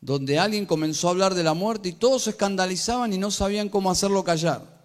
[0.00, 3.68] donde alguien comenzó a hablar de la muerte y todos se escandalizaban y no sabían
[3.68, 4.80] cómo hacerlo callar.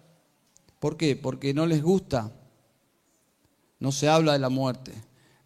[0.78, 1.16] ¿Por qué?
[1.16, 2.32] Porque no les gusta.
[3.80, 4.92] No se habla de la muerte.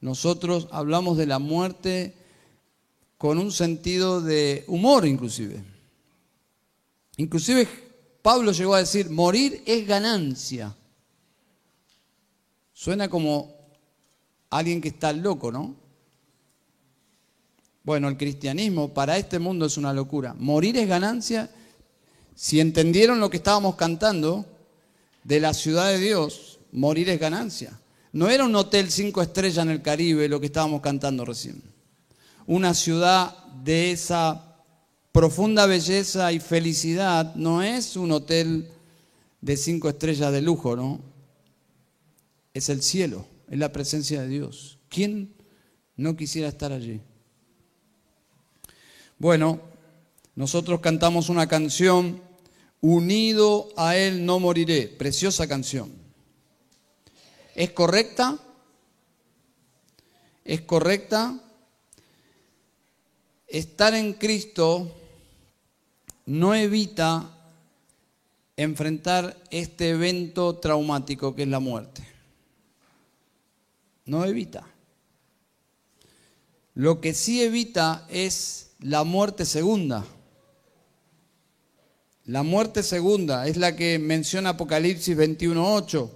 [0.01, 2.15] Nosotros hablamos de la muerte
[3.17, 5.63] con un sentido de humor inclusive.
[7.17, 7.69] Inclusive
[8.23, 10.75] Pablo llegó a decir, morir es ganancia.
[12.73, 13.55] Suena como
[14.49, 15.77] alguien que está loco, ¿no?
[17.83, 20.35] Bueno, el cristianismo para este mundo es una locura.
[20.39, 21.51] Morir es ganancia.
[22.35, 24.47] Si entendieron lo que estábamos cantando
[25.25, 27.79] de la ciudad de Dios, morir es ganancia.
[28.13, 31.63] No era un hotel cinco estrellas en el Caribe lo que estábamos cantando recién.
[32.47, 34.57] Una ciudad de esa
[35.13, 38.69] profunda belleza y felicidad no es un hotel
[39.41, 41.01] de cinco estrellas de lujo, ¿no?
[42.53, 44.79] Es el cielo, es la presencia de Dios.
[44.89, 45.33] ¿Quién
[45.97, 47.01] no quisiera estar allí?
[49.21, 49.61] Bueno,
[50.35, 52.23] nosotros cantamos una canción,
[52.81, 55.93] Unido a Él no moriré, preciosa canción.
[57.55, 58.39] ¿Es correcta?
[60.43, 61.39] ¿Es correcta?
[63.47, 64.91] Estar en Cristo
[66.25, 67.31] no evita
[68.57, 72.03] enfrentar este evento traumático que es la muerte.
[74.07, 74.67] No evita.
[76.73, 80.05] Lo que sí evita es la muerte segunda.
[82.25, 86.09] La muerte segunda es la que menciona Apocalipsis 21.8.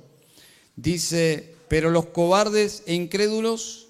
[0.77, 3.89] Dice, pero los cobardes e incrédulos,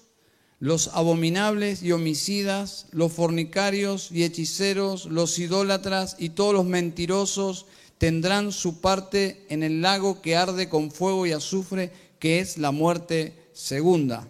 [0.59, 7.67] los abominables y homicidas, los fornicarios y hechiceros, los idólatras y todos los mentirosos
[7.97, 12.71] tendrán su parte en el lago que arde con fuego y azufre, que es la
[12.71, 14.27] muerte segunda.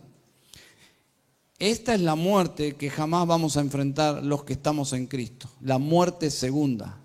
[1.57, 5.49] Esta es la muerte que jamás vamos a enfrentar los que estamos en Cristo.
[5.61, 6.97] La muerte segunda.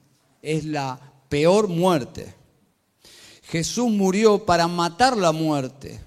[0.42, 0.98] Es la
[1.28, 2.34] peor muerte.
[3.42, 6.00] Jesús murió para matar la muerte,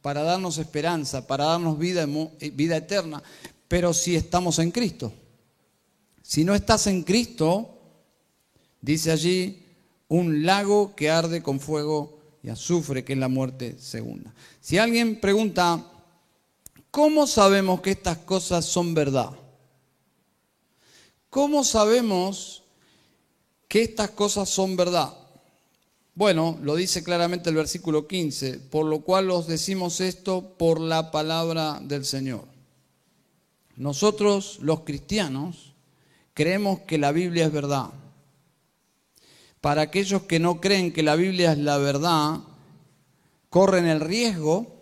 [0.00, 2.06] para darnos esperanza, para darnos vida,
[2.40, 3.22] eh, eterna.
[3.68, 5.12] Pero si estamos en Cristo.
[6.22, 7.78] Si no estás en Cristo,
[8.80, 9.64] dice allí,
[10.08, 14.34] un lago que arde con fuego y azufre, que es la muerte segunda.
[14.60, 15.91] Si alguien pregunta,
[16.92, 19.30] ¿Cómo sabemos que estas cosas son verdad?
[21.30, 22.64] ¿Cómo sabemos
[23.66, 25.16] que estas cosas son verdad?
[26.14, 31.10] Bueno, lo dice claramente el versículo 15, por lo cual os decimos esto por la
[31.10, 32.44] palabra del Señor.
[33.76, 35.72] Nosotros, los cristianos,
[36.34, 37.86] creemos que la Biblia es verdad.
[39.62, 42.40] Para aquellos que no creen que la Biblia es la verdad,
[43.48, 44.81] corren el riesgo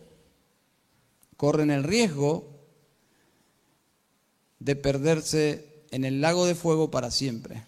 [1.41, 2.45] corren el riesgo
[4.59, 7.65] de perderse en el lago de fuego para siempre.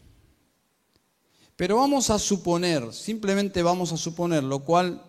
[1.57, 5.03] Pero vamos a suponer, simplemente vamos a suponer, lo cual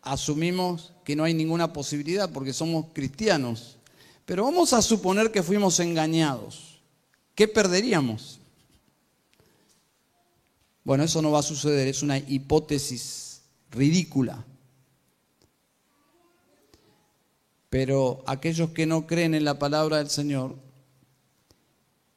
[0.00, 3.76] asumimos que no hay ninguna posibilidad porque somos cristianos,
[4.24, 6.80] pero vamos a suponer que fuimos engañados.
[7.34, 8.40] ¿Qué perderíamos?
[10.82, 14.46] Bueno, eso no va a suceder, es una hipótesis ridícula.
[17.70, 20.56] Pero aquellos que no creen en la palabra del Señor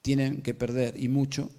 [0.02, 1.49] tienen que perder y mucho.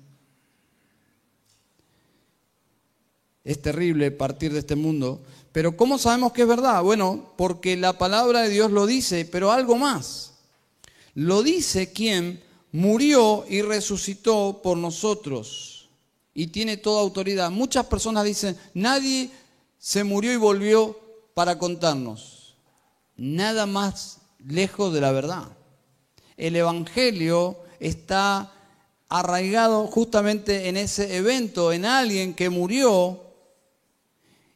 [3.44, 5.20] Es terrible partir de este mundo.
[5.52, 6.82] Pero ¿cómo sabemos que es verdad?
[6.82, 10.34] Bueno, porque la palabra de Dios lo dice, pero algo más.
[11.14, 15.68] Lo dice quien murió y resucitó por nosotros.
[16.34, 17.50] y tiene toda autoridad.
[17.50, 19.30] Muchas personas dicen, nadie
[19.78, 20.98] se murió y volvió
[21.34, 22.41] para contarnos.
[23.22, 24.18] Nada más
[24.48, 25.56] lejos de la verdad.
[26.36, 28.52] El Evangelio está
[29.08, 33.22] arraigado justamente en ese evento, en alguien que murió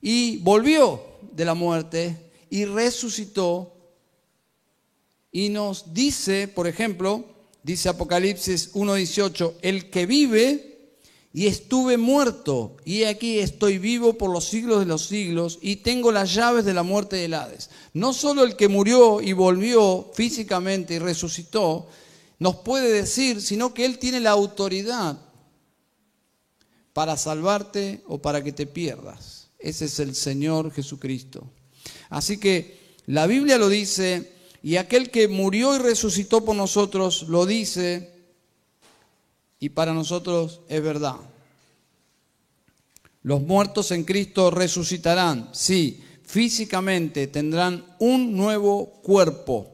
[0.02, 1.00] y volvió
[1.30, 3.72] de la muerte y resucitó
[5.30, 7.24] y nos dice, por ejemplo,
[7.62, 10.75] dice Apocalipsis 1.18, el que vive
[11.36, 16.10] y estuve muerto, y aquí estoy vivo por los siglos de los siglos, y tengo
[16.10, 17.68] las llaves de la muerte del Hades.
[17.92, 21.88] No solo el que murió y volvió físicamente y resucitó,
[22.38, 25.18] nos puede decir, sino que Él tiene la autoridad
[26.94, 29.48] para salvarte o para que te pierdas.
[29.58, 31.52] Ese es el Señor Jesucristo.
[32.08, 34.32] Así que la Biblia lo dice,
[34.62, 38.15] y aquel que murió y resucitó por nosotros lo dice,
[39.58, 41.16] y para nosotros es verdad.
[43.22, 49.72] Los muertos en Cristo resucitarán, sí, físicamente tendrán un nuevo cuerpo.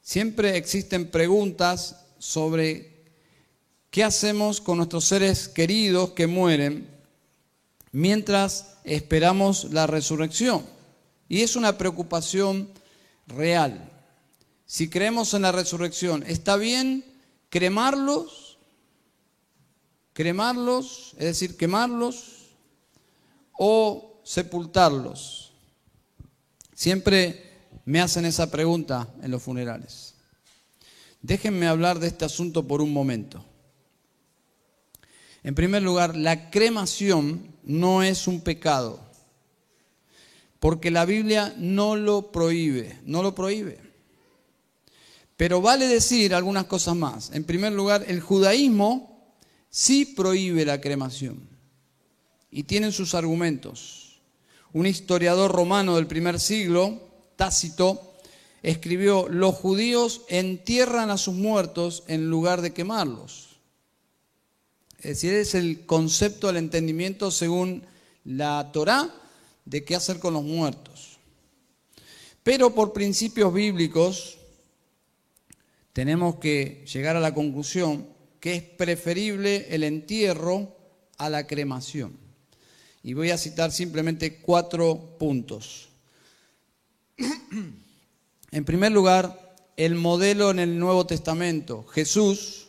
[0.00, 3.04] Siempre existen preguntas sobre
[3.90, 6.88] qué hacemos con nuestros seres queridos que mueren
[7.92, 10.66] mientras esperamos la resurrección.
[11.28, 12.68] Y es una preocupación
[13.28, 13.90] real.
[14.66, 17.13] Si creemos en la resurrección, ¿está bien
[17.54, 18.58] cremarlos,
[20.12, 22.48] cremarlos, es decir, quemarlos
[23.56, 25.52] o sepultarlos.
[26.74, 30.16] Siempre me hacen esa pregunta en los funerales.
[31.22, 33.44] Déjenme hablar de este asunto por un momento.
[35.44, 38.98] En primer lugar, la cremación no es un pecado,
[40.58, 43.83] porque la Biblia no lo prohíbe, no lo prohíbe.
[45.36, 47.30] Pero vale decir algunas cosas más.
[47.32, 49.34] En primer lugar, el judaísmo
[49.68, 51.48] sí prohíbe la cremación
[52.50, 54.20] y tienen sus argumentos.
[54.72, 57.00] Un historiador romano del primer siglo,
[57.36, 58.14] Tácito,
[58.62, 63.58] escribió, los judíos entierran a sus muertos en lugar de quemarlos.
[64.98, 67.84] Es decir, es el concepto del entendimiento según
[68.24, 69.14] la Torá
[69.64, 71.18] de qué hacer con los muertos.
[72.42, 74.38] Pero por principios bíblicos,
[75.94, 78.08] tenemos que llegar a la conclusión
[78.40, 80.76] que es preferible el entierro
[81.16, 82.18] a la cremación.
[83.02, 85.88] Y voy a citar simplemente cuatro puntos.
[88.50, 91.84] En primer lugar, el modelo en el Nuevo Testamento.
[91.84, 92.68] Jesús,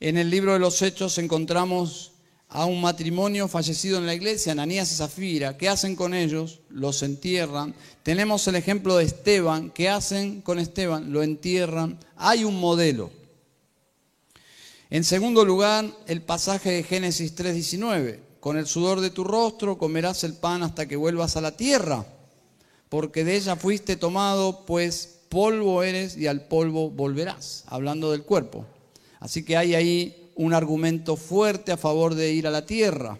[0.00, 2.12] en el libro de los Hechos encontramos
[2.48, 5.58] a un matrimonio fallecido en la iglesia, Ananías y Zafira.
[5.58, 6.60] ¿Qué hacen con ellos?
[6.70, 7.74] Los entierran.
[8.02, 9.70] Tenemos el ejemplo de Esteban.
[9.70, 11.12] ¿Qué hacen con Esteban?
[11.12, 11.98] Lo entierran.
[12.16, 13.10] Hay un modelo.
[14.90, 18.20] En segundo lugar, el pasaje de Génesis 3:19.
[18.40, 22.06] Con el sudor de tu rostro comerás el pan hasta que vuelvas a la tierra,
[22.88, 28.64] porque de ella fuiste tomado, pues polvo eres y al polvo volverás, hablando del cuerpo.
[29.20, 33.18] Así que hay ahí un argumento fuerte a favor de ir a la tierra.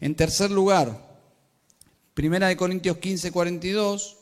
[0.00, 1.12] En tercer lugar,
[2.14, 4.16] Primera de Corintios 15, 42,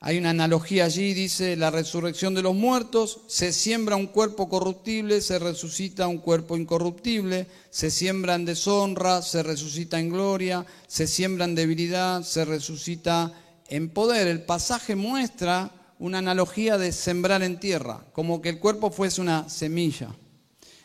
[0.00, 5.20] hay una analogía allí, dice, la resurrección de los muertos, se siembra un cuerpo corruptible,
[5.20, 11.44] se resucita un cuerpo incorruptible, se siembra en deshonra, se resucita en gloria, se siembra
[11.44, 13.32] en debilidad, se resucita
[13.68, 14.26] en poder.
[14.26, 15.70] El pasaje muestra
[16.00, 20.16] una analogía de sembrar en tierra, como que el cuerpo fuese una semilla.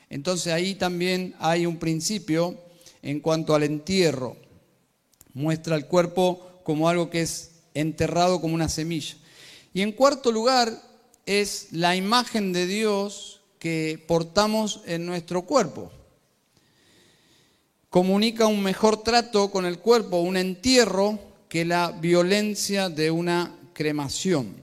[0.09, 2.57] Entonces ahí también hay un principio
[3.01, 4.37] en cuanto al entierro.
[5.33, 9.15] Muestra el cuerpo como algo que es enterrado como una semilla.
[9.73, 10.81] Y en cuarto lugar
[11.25, 15.91] es la imagen de Dios que portamos en nuestro cuerpo.
[17.89, 24.55] Comunica un mejor trato con el cuerpo, un entierro, que la violencia de una cremación.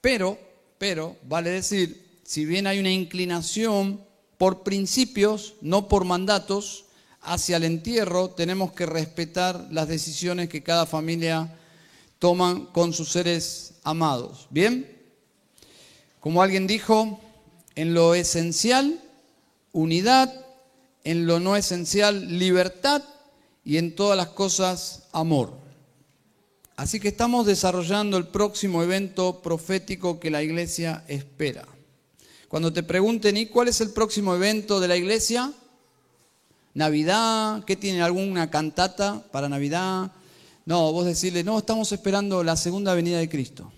[0.00, 0.38] Pero,
[0.78, 2.01] pero, vale decir
[2.32, 4.02] si bien hay una inclinación
[4.38, 6.86] por principios, no por mandatos,
[7.20, 11.54] hacia el entierro, tenemos que respetar las decisiones que cada familia
[12.18, 14.46] toma con sus seres amados.
[14.48, 14.98] ¿Bien?
[16.20, 17.20] Como alguien dijo,
[17.74, 18.98] en lo esencial,
[19.72, 20.34] unidad,
[21.04, 23.02] en lo no esencial, libertad
[23.62, 25.52] y en todas las cosas, amor.
[26.76, 31.68] Así que estamos desarrollando el próximo evento profético que la iglesia espera.
[32.52, 35.50] Cuando te pregunten, ¿y cuál es el próximo evento de la iglesia?
[36.74, 40.12] Navidad, ¿qué tiene alguna cantata para Navidad?
[40.66, 43.72] No, vos decirle, no, estamos esperando la segunda venida de Cristo.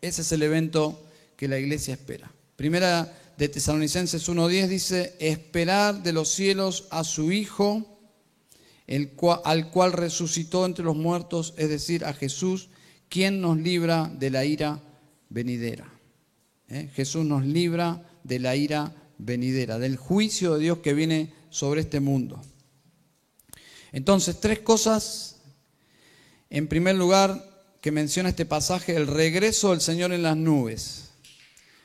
[0.00, 1.04] Ese es el evento
[1.36, 2.32] que la iglesia espera.
[2.56, 7.98] Primera de Tesalonicenses 1.10 dice, esperar de los cielos a su Hijo,
[8.86, 9.12] el
[9.44, 12.70] al cual resucitó entre los muertos, es decir, a Jesús,
[13.10, 14.80] quien nos libra de la ira
[15.28, 15.95] venidera.
[16.68, 16.90] ¿Eh?
[16.94, 22.00] Jesús nos libra de la ira venidera, del juicio de Dios que viene sobre este
[22.00, 22.40] mundo.
[23.92, 25.36] Entonces, tres cosas.
[26.50, 31.10] En primer lugar, que menciona este pasaje, el regreso del Señor en las nubes.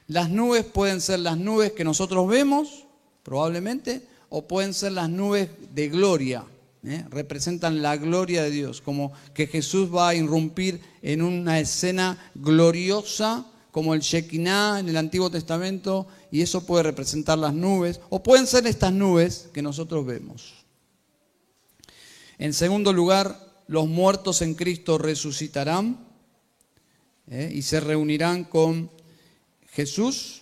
[0.07, 2.85] Las nubes pueden ser las nubes que nosotros vemos,
[3.23, 6.43] probablemente, o pueden ser las nubes de gloria.
[6.83, 7.05] ¿eh?
[7.09, 13.45] Representan la gloria de Dios, como que Jesús va a irrumpir en una escena gloriosa
[13.71, 18.47] como el Shekinah en el Antiguo Testamento, y eso puede representar las nubes, o pueden
[18.47, 20.53] ser estas nubes que nosotros vemos.
[22.37, 26.05] En segundo lugar, los muertos en Cristo resucitarán
[27.29, 27.51] ¿eh?
[27.53, 28.91] y se reunirán con
[29.71, 30.41] Jesús.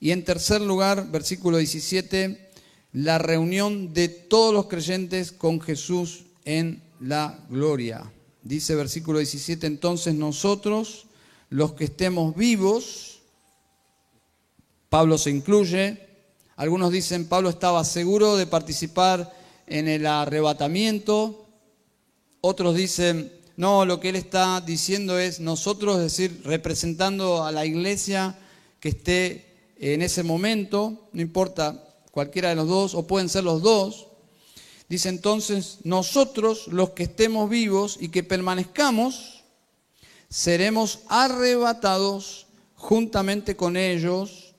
[0.00, 2.50] Y en tercer lugar, versículo 17,
[2.92, 8.10] la reunión de todos los creyentes con Jesús en la gloria.
[8.42, 11.06] Dice versículo 17, entonces nosotros,
[11.50, 13.20] los que estemos vivos,
[14.88, 16.08] Pablo se incluye,
[16.56, 19.32] algunos dicen Pablo estaba seguro de participar
[19.66, 21.46] en el arrebatamiento.
[22.40, 27.66] Otros dicen, no, lo que él está diciendo es nosotros, es decir, representando a la
[27.66, 28.38] iglesia
[28.78, 33.62] que esté en ese momento, no importa cualquiera de los dos, o pueden ser los
[33.62, 34.08] dos.
[34.88, 39.39] Dice entonces, nosotros los que estemos vivos y que permanezcamos,
[40.30, 44.54] seremos arrebatados juntamente con ellos,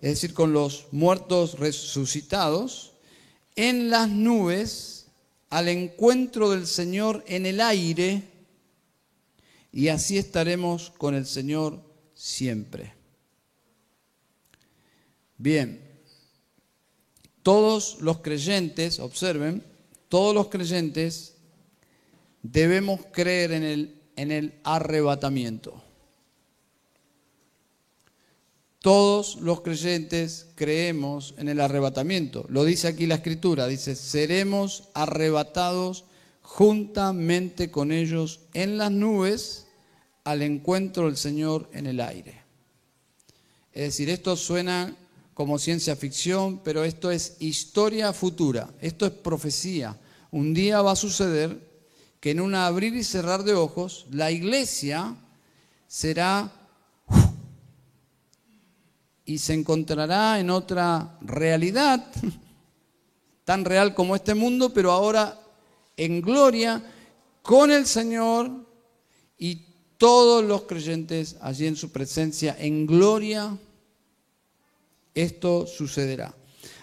[0.00, 2.94] es decir, con los muertos resucitados,
[3.56, 5.08] en las nubes
[5.50, 8.22] al encuentro del Señor en el aire
[9.72, 11.82] y así estaremos con el Señor
[12.14, 12.94] siempre.
[15.36, 15.82] Bien,
[17.42, 19.64] todos los creyentes, observen,
[20.08, 21.34] todos los creyentes
[22.42, 25.80] debemos creer en el, en el arrebatamiento.
[28.80, 32.44] Todos los creyentes creemos en el arrebatamiento.
[32.48, 33.68] Lo dice aquí la escritura.
[33.68, 36.04] Dice, seremos arrebatados
[36.42, 39.66] juntamente con ellos en las nubes
[40.24, 42.42] al encuentro del Señor en el aire.
[43.72, 44.96] Es decir, esto suena
[45.32, 49.96] como ciencia ficción, pero esto es historia futura, esto es profecía.
[50.32, 51.67] Un día va a suceder
[52.20, 55.14] que en un abrir y cerrar de ojos, la iglesia
[55.86, 56.52] será
[59.24, 62.06] y se encontrará en otra realidad,
[63.44, 65.38] tan real como este mundo, pero ahora
[65.96, 66.82] en gloria
[67.42, 68.50] con el Señor
[69.38, 69.66] y
[69.98, 73.56] todos los creyentes allí en su presencia, en gloria,
[75.14, 76.34] esto sucederá.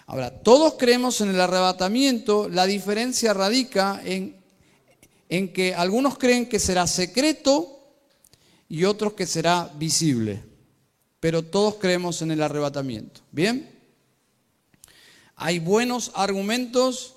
[0.06, 4.36] Ahora, todos creemos en el arrebatamiento, la diferencia radica en,
[5.28, 7.80] en que algunos creen que será secreto
[8.68, 10.42] y otros que será visible
[11.26, 13.20] pero todos creemos en el arrebatamiento.
[13.32, 13.68] ¿Bien?
[15.34, 17.14] Hay buenos argumentos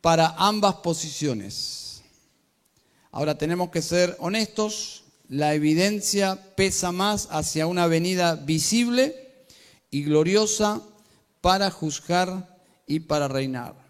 [0.00, 2.02] para ambas posiciones.
[3.12, 9.46] Ahora tenemos que ser honestos, la evidencia pesa más hacia una venida visible
[9.90, 10.82] y gloriosa
[11.40, 13.83] para juzgar y para reinar.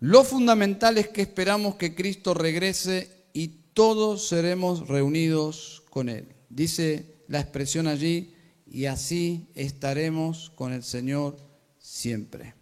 [0.00, 6.28] Lo fundamental es que esperamos que Cristo regrese y todos seremos reunidos con Él.
[6.48, 8.34] Dice la expresión allí,
[8.70, 11.36] y así estaremos con el Señor
[11.78, 12.54] siempre.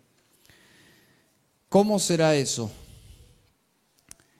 [1.68, 2.70] ¿Cómo será eso?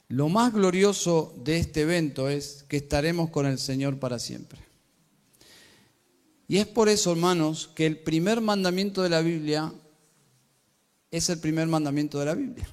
[0.09, 4.61] Lo más glorioso de este evento es que estaremos con el Señor para siempre.
[6.49, 9.72] Y es por eso, hermanos, que el primer mandamiento de la Biblia
[11.11, 12.68] es el primer mandamiento de la Biblia.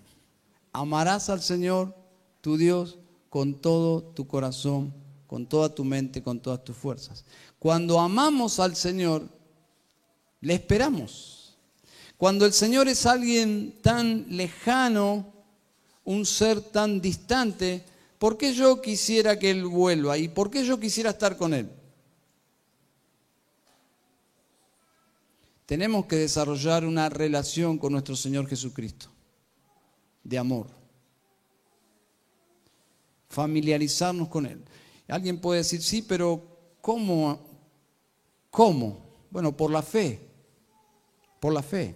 [0.74, 1.96] Amarás al Señor,
[2.42, 3.00] tu Dios,
[3.30, 4.94] con todo tu corazón
[5.34, 7.26] con toda tu mente, con todas tus fuerzas.
[7.58, 9.28] Cuando amamos al Señor,
[10.42, 11.58] le esperamos.
[12.18, 15.34] Cuando el Señor es alguien tan lejano,
[16.04, 17.84] un ser tan distante,
[18.20, 20.20] ¿por qué yo quisiera que Él vuelva?
[20.20, 21.68] ¿Y por qué yo quisiera estar con Él?
[25.66, 29.08] Tenemos que desarrollar una relación con nuestro Señor Jesucristo,
[30.24, 30.68] de amor.
[33.30, 34.64] Familiarizarnos con Él.
[35.08, 36.42] Alguien puede decir, sí, pero
[36.82, 37.40] ¿cómo?
[38.50, 39.06] ¿Cómo?
[39.30, 40.20] Bueno, por la fe,
[41.40, 41.96] por la fe.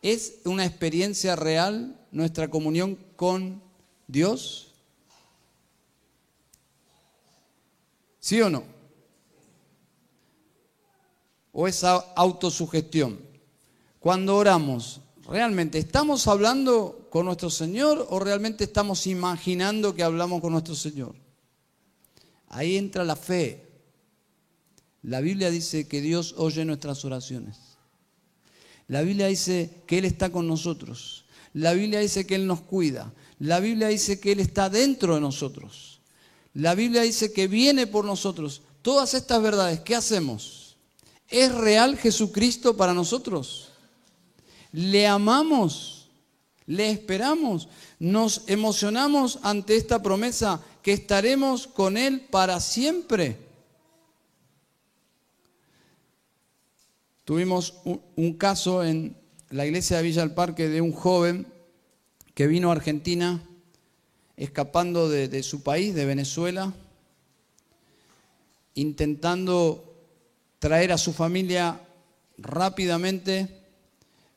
[0.00, 3.62] ¿Es una experiencia real nuestra comunión con
[4.06, 4.74] Dios?
[8.18, 8.72] ¿Sí o no?
[11.52, 13.20] o esa autosugestión.
[14.00, 20.52] Cuando oramos, ¿realmente estamos hablando con nuestro Señor o realmente estamos imaginando que hablamos con
[20.52, 21.14] nuestro Señor?
[22.48, 23.66] Ahí entra la fe.
[25.02, 27.56] La Biblia dice que Dios oye nuestras oraciones.
[28.88, 31.24] La Biblia dice que Él está con nosotros.
[31.54, 33.12] La Biblia dice que Él nos cuida.
[33.38, 36.00] La Biblia dice que Él está dentro de nosotros.
[36.54, 38.62] La Biblia dice que viene por nosotros.
[38.82, 40.76] Todas estas verdades, ¿qué hacemos?
[41.28, 43.71] ¿Es real Jesucristo para nosotros?
[44.72, 46.08] ¿Le amamos?
[46.66, 47.68] ¿Le esperamos?
[47.98, 53.36] ¿Nos emocionamos ante esta promesa que estaremos con Él para siempre?
[57.24, 57.74] Tuvimos
[58.16, 59.16] un, caso en
[59.50, 61.46] la iglesia de Villa del Parque de un joven
[62.34, 63.40] que vino a Argentina
[64.36, 66.72] escapando de, su país, de Venezuela,
[68.74, 69.94] intentando
[70.58, 71.80] traer a su familia
[72.38, 73.61] rápidamente,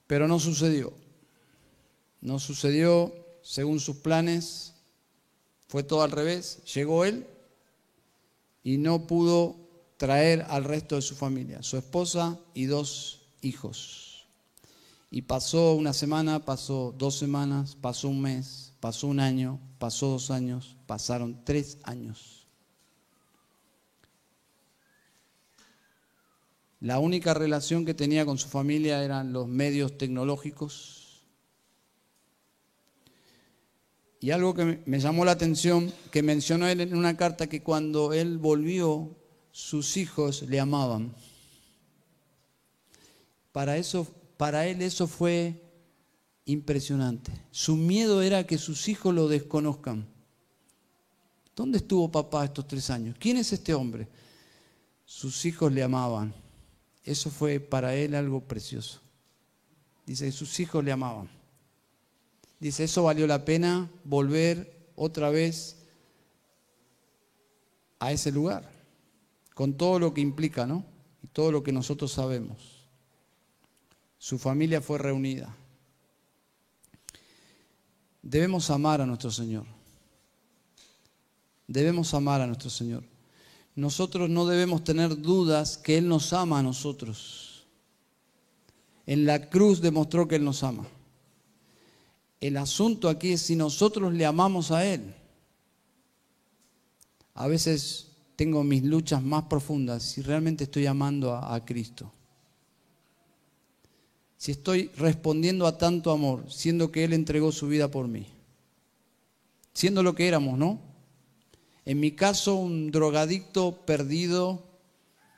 [0.07, 0.93] pero no sucedió.
[2.21, 4.73] No sucedió según sus planes,
[5.67, 6.59] fue todo al revés.
[6.73, 7.27] Llegó él
[8.63, 9.55] y no pudo
[9.97, 14.25] traer al resto de su familia, su esposa y dos hijos.
[15.11, 20.31] Y pasó una semana, pasó dos semanas, pasó un mes, pasó un año, pasó dos
[20.31, 22.34] años, pasaron tres años.
[26.85, 31.25] La única relación que tenía con su familia eran los medios tecnológicos.
[34.19, 38.13] Y algo que me llamó la atención, que mencionó él en una carta, que cuando
[38.13, 39.09] él volvió,
[39.51, 41.11] sus hijos le amaban.
[43.51, 44.05] Para, eso,
[44.37, 45.59] para él eso fue
[46.45, 47.31] impresionante.
[47.49, 50.05] Su miedo era que sus hijos lo desconozcan.
[51.55, 53.15] ¿Dónde estuvo papá estos tres años?
[53.19, 54.07] ¿Quién es este hombre?
[55.03, 56.44] Sus hijos le amaban.
[57.05, 58.99] Eso fue para él algo precioso.
[60.07, 61.29] Dice, sus hijos le amaban.
[62.59, 65.77] Dice, eso valió la pena volver otra vez
[67.99, 68.69] a ese lugar,
[69.53, 70.83] con todo lo que implica, ¿no?
[71.23, 72.87] Y todo lo que nosotros sabemos.
[74.17, 75.55] Su familia fue reunida.
[78.23, 79.65] Debemos amar a nuestro Señor.
[81.67, 83.03] Debemos amar a nuestro Señor.
[83.75, 87.67] Nosotros no debemos tener dudas que Él nos ama a nosotros.
[89.05, 90.87] En la cruz demostró que Él nos ama.
[92.39, 95.13] El asunto aquí es si nosotros le amamos a Él.
[97.33, 102.11] A veces tengo mis luchas más profundas si realmente estoy amando a, a Cristo
[104.45, 108.27] si estoy respondiendo a tanto amor, siendo que Él entregó su vida por mí?
[109.73, 110.79] Siendo lo que éramos, ¿no?
[111.85, 114.63] En mi caso, un drogadicto perdido,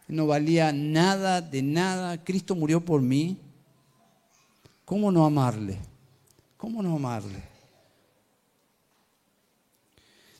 [0.08, 3.38] no valía nada de nada, Cristo murió por mí.
[4.86, 5.78] ¿Cómo no amarle?
[6.56, 7.44] ¿Cómo no amarle?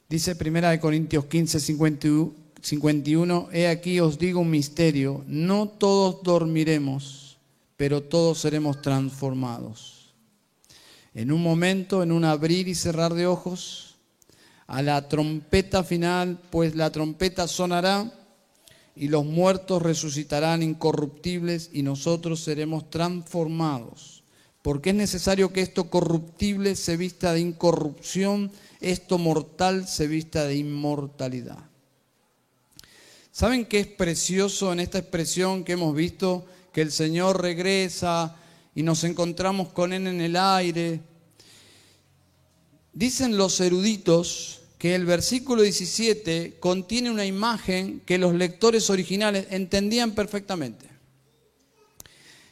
[0.08, 7.28] Dice 1 Corintios 15, 51, he aquí os digo un misterio, no todos dormiremos
[7.78, 10.12] pero todos seremos transformados.
[11.14, 13.87] En un momento, en un abrir y cerrar de ojos,
[14.68, 18.14] a la trompeta final, pues la trompeta sonará
[18.96, 24.24] y los muertos resucitarán incorruptibles y nosotros seremos transformados.
[24.62, 28.52] Porque es necesario que esto corruptible se vista de incorrupción,
[28.82, 31.60] esto mortal se vista de inmortalidad.
[33.32, 36.46] ¿Saben qué es precioso en esta expresión que hemos visto?
[36.78, 38.36] que el Señor regresa
[38.76, 41.02] y nos encontramos con Él en el aire.
[42.98, 50.16] Dicen los eruditos que el versículo 17 contiene una imagen que los lectores originales entendían
[50.16, 50.90] perfectamente.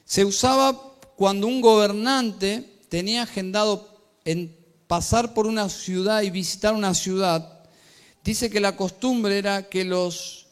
[0.06, 3.89] Se usaba cuando un gobernante tenía agendado
[4.24, 7.64] en pasar por una ciudad y visitar una ciudad.
[8.24, 10.46] Dice que la costumbre era que los,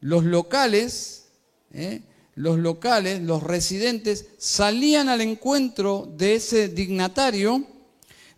[0.00, 1.30] los locales
[1.72, 2.02] ¿eh?
[2.34, 7.64] los locales, los residentes, salían al encuentro de ese dignatario,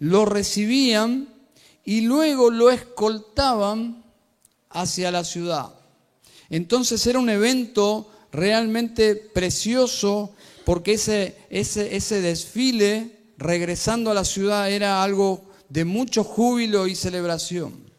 [0.01, 1.28] lo recibían
[1.84, 4.03] y luego lo escoltaban
[4.70, 5.74] hacia la ciudad.
[6.48, 10.34] Entonces era un evento realmente precioso
[10.64, 17.90] porque ese, ese, desfile regresando a la ciudad era algo de mucho júbilo y celebración.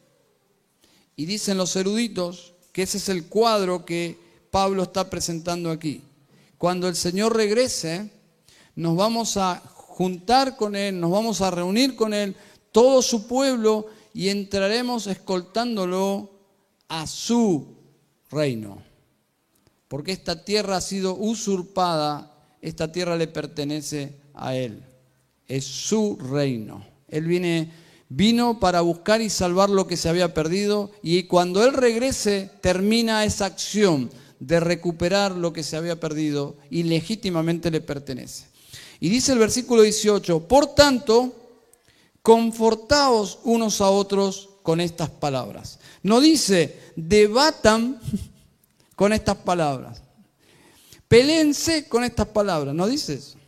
[1.15, 4.17] Y dicen los eruditos que ese es el cuadro que
[4.49, 6.01] Pablo está presentando aquí.
[6.57, 8.09] Cuando el Señor regrese,
[8.75, 9.61] nos vamos a
[10.01, 12.35] juntar con Él, nos vamos a reunir con Él,
[12.71, 13.85] todo su pueblo,
[14.15, 16.31] y entraremos escoltándolo
[16.87, 17.67] a su
[18.31, 18.81] reino.
[19.87, 24.83] porque esta tierra ha sido usurpada, esta tierra le pertenece a Él,
[25.47, 26.83] es su reino.
[27.07, 27.71] Él viene,
[28.09, 33.25] vino para buscar y salvar lo que se había perdido y cuando Él regrese termina
[33.25, 38.50] esa acción de recuperar lo que se había perdido y legítimamente le pertenece.
[39.01, 41.33] Y dice el versículo 18, por tanto,
[42.21, 45.79] confortaos unos a otros con estas palabras.
[46.03, 47.99] No dice, debatan
[48.95, 50.03] con estas palabras.
[51.07, 53.39] Pelense con estas palabras, no dice eso.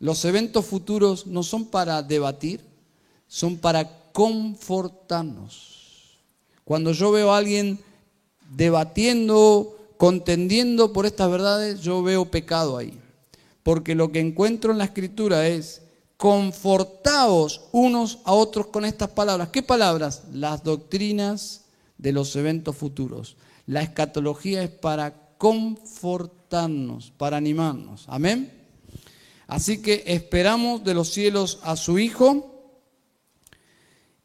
[0.00, 2.60] Los eventos futuros no son para debatir,
[3.28, 6.18] son para confortarnos.
[6.64, 7.78] Cuando yo veo a alguien
[8.50, 13.00] debatiendo, contendiendo por estas verdades, yo veo pecado ahí.
[13.66, 15.82] Porque lo que encuentro en la escritura es,
[16.16, 19.48] confortaos unos a otros con estas palabras.
[19.48, 20.22] ¿Qué palabras?
[20.32, 21.64] Las doctrinas
[21.98, 23.36] de los eventos futuros.
[23.66, 28.04] La escatología es para confortarnos, para animarnos.
[28.06, 28.52] Amén.
[29.48, 32.70] Así que esperamos de los cielos a su Hijo,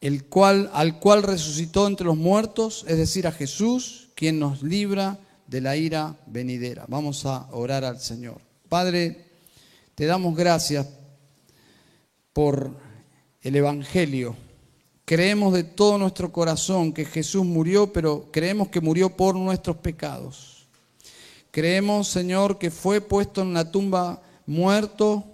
[0.02, 5.18] el cual, al cual resucitó entre los muertos, es decir, a Jesús, quien nos libra
[5.48, 6.86] de la ira venidera.
[6.88, 8.40] Vamos a orar al Señor.
[8.70, 9.31] Padre,
[9.96, 10.88] te damos gracias
[12.34, 12.76] por
[13.42, 14.36] el Evangelio.
[15.06, 20.68] Creemos de todo nuestro corazón que Jesús murió, pero creemos que murió por nuestros pecados.
[21.52, 25.26] Creemos, Señor, que fue puesto en una tumba muerto,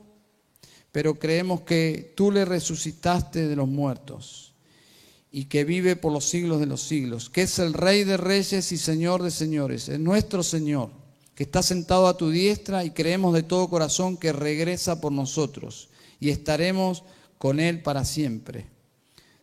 [0.92, 4.56] pero creemos que tú le resucitaste de los muertos
[5.32, 8.72] y que vive por los siglos de los siglos, que es el Rey de reyes
[8.72, 10.90] y Señor de señores, es nuestro Señor,
[11.38, 15.88] que está sentado a tu diestra y creemos de todo corazón que regresa por nosotros
[16.20, 17.04] y estaremos
[17.38, 18.66] con Él para siempre.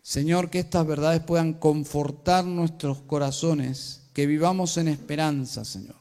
[0.02, 5.94] Señor, que estas verdades puedan confortar nuestros corazones, que vivamos en esperanza, Señor.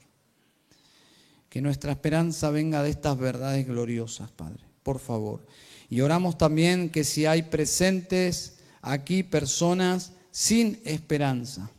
[1.47, 5.45] Que nuestra esperanza venga de estas verdades gloriosas, Padre, por favor.
[5.91, 11.69] Y oramos también que si hay presentes aquí personas sin esperanza,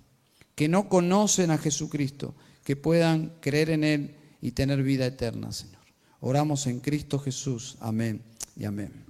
[0.54, 2.32] que no conocen a Jesucristo,
[2.64, 5.82] que puedan creer en Él y tener vida eterna, Señor.
[6.20, 7.76] Oramos en Cristo Jesús.
[7.80, 8.22] Amén
[8.56, 9.04] y amén.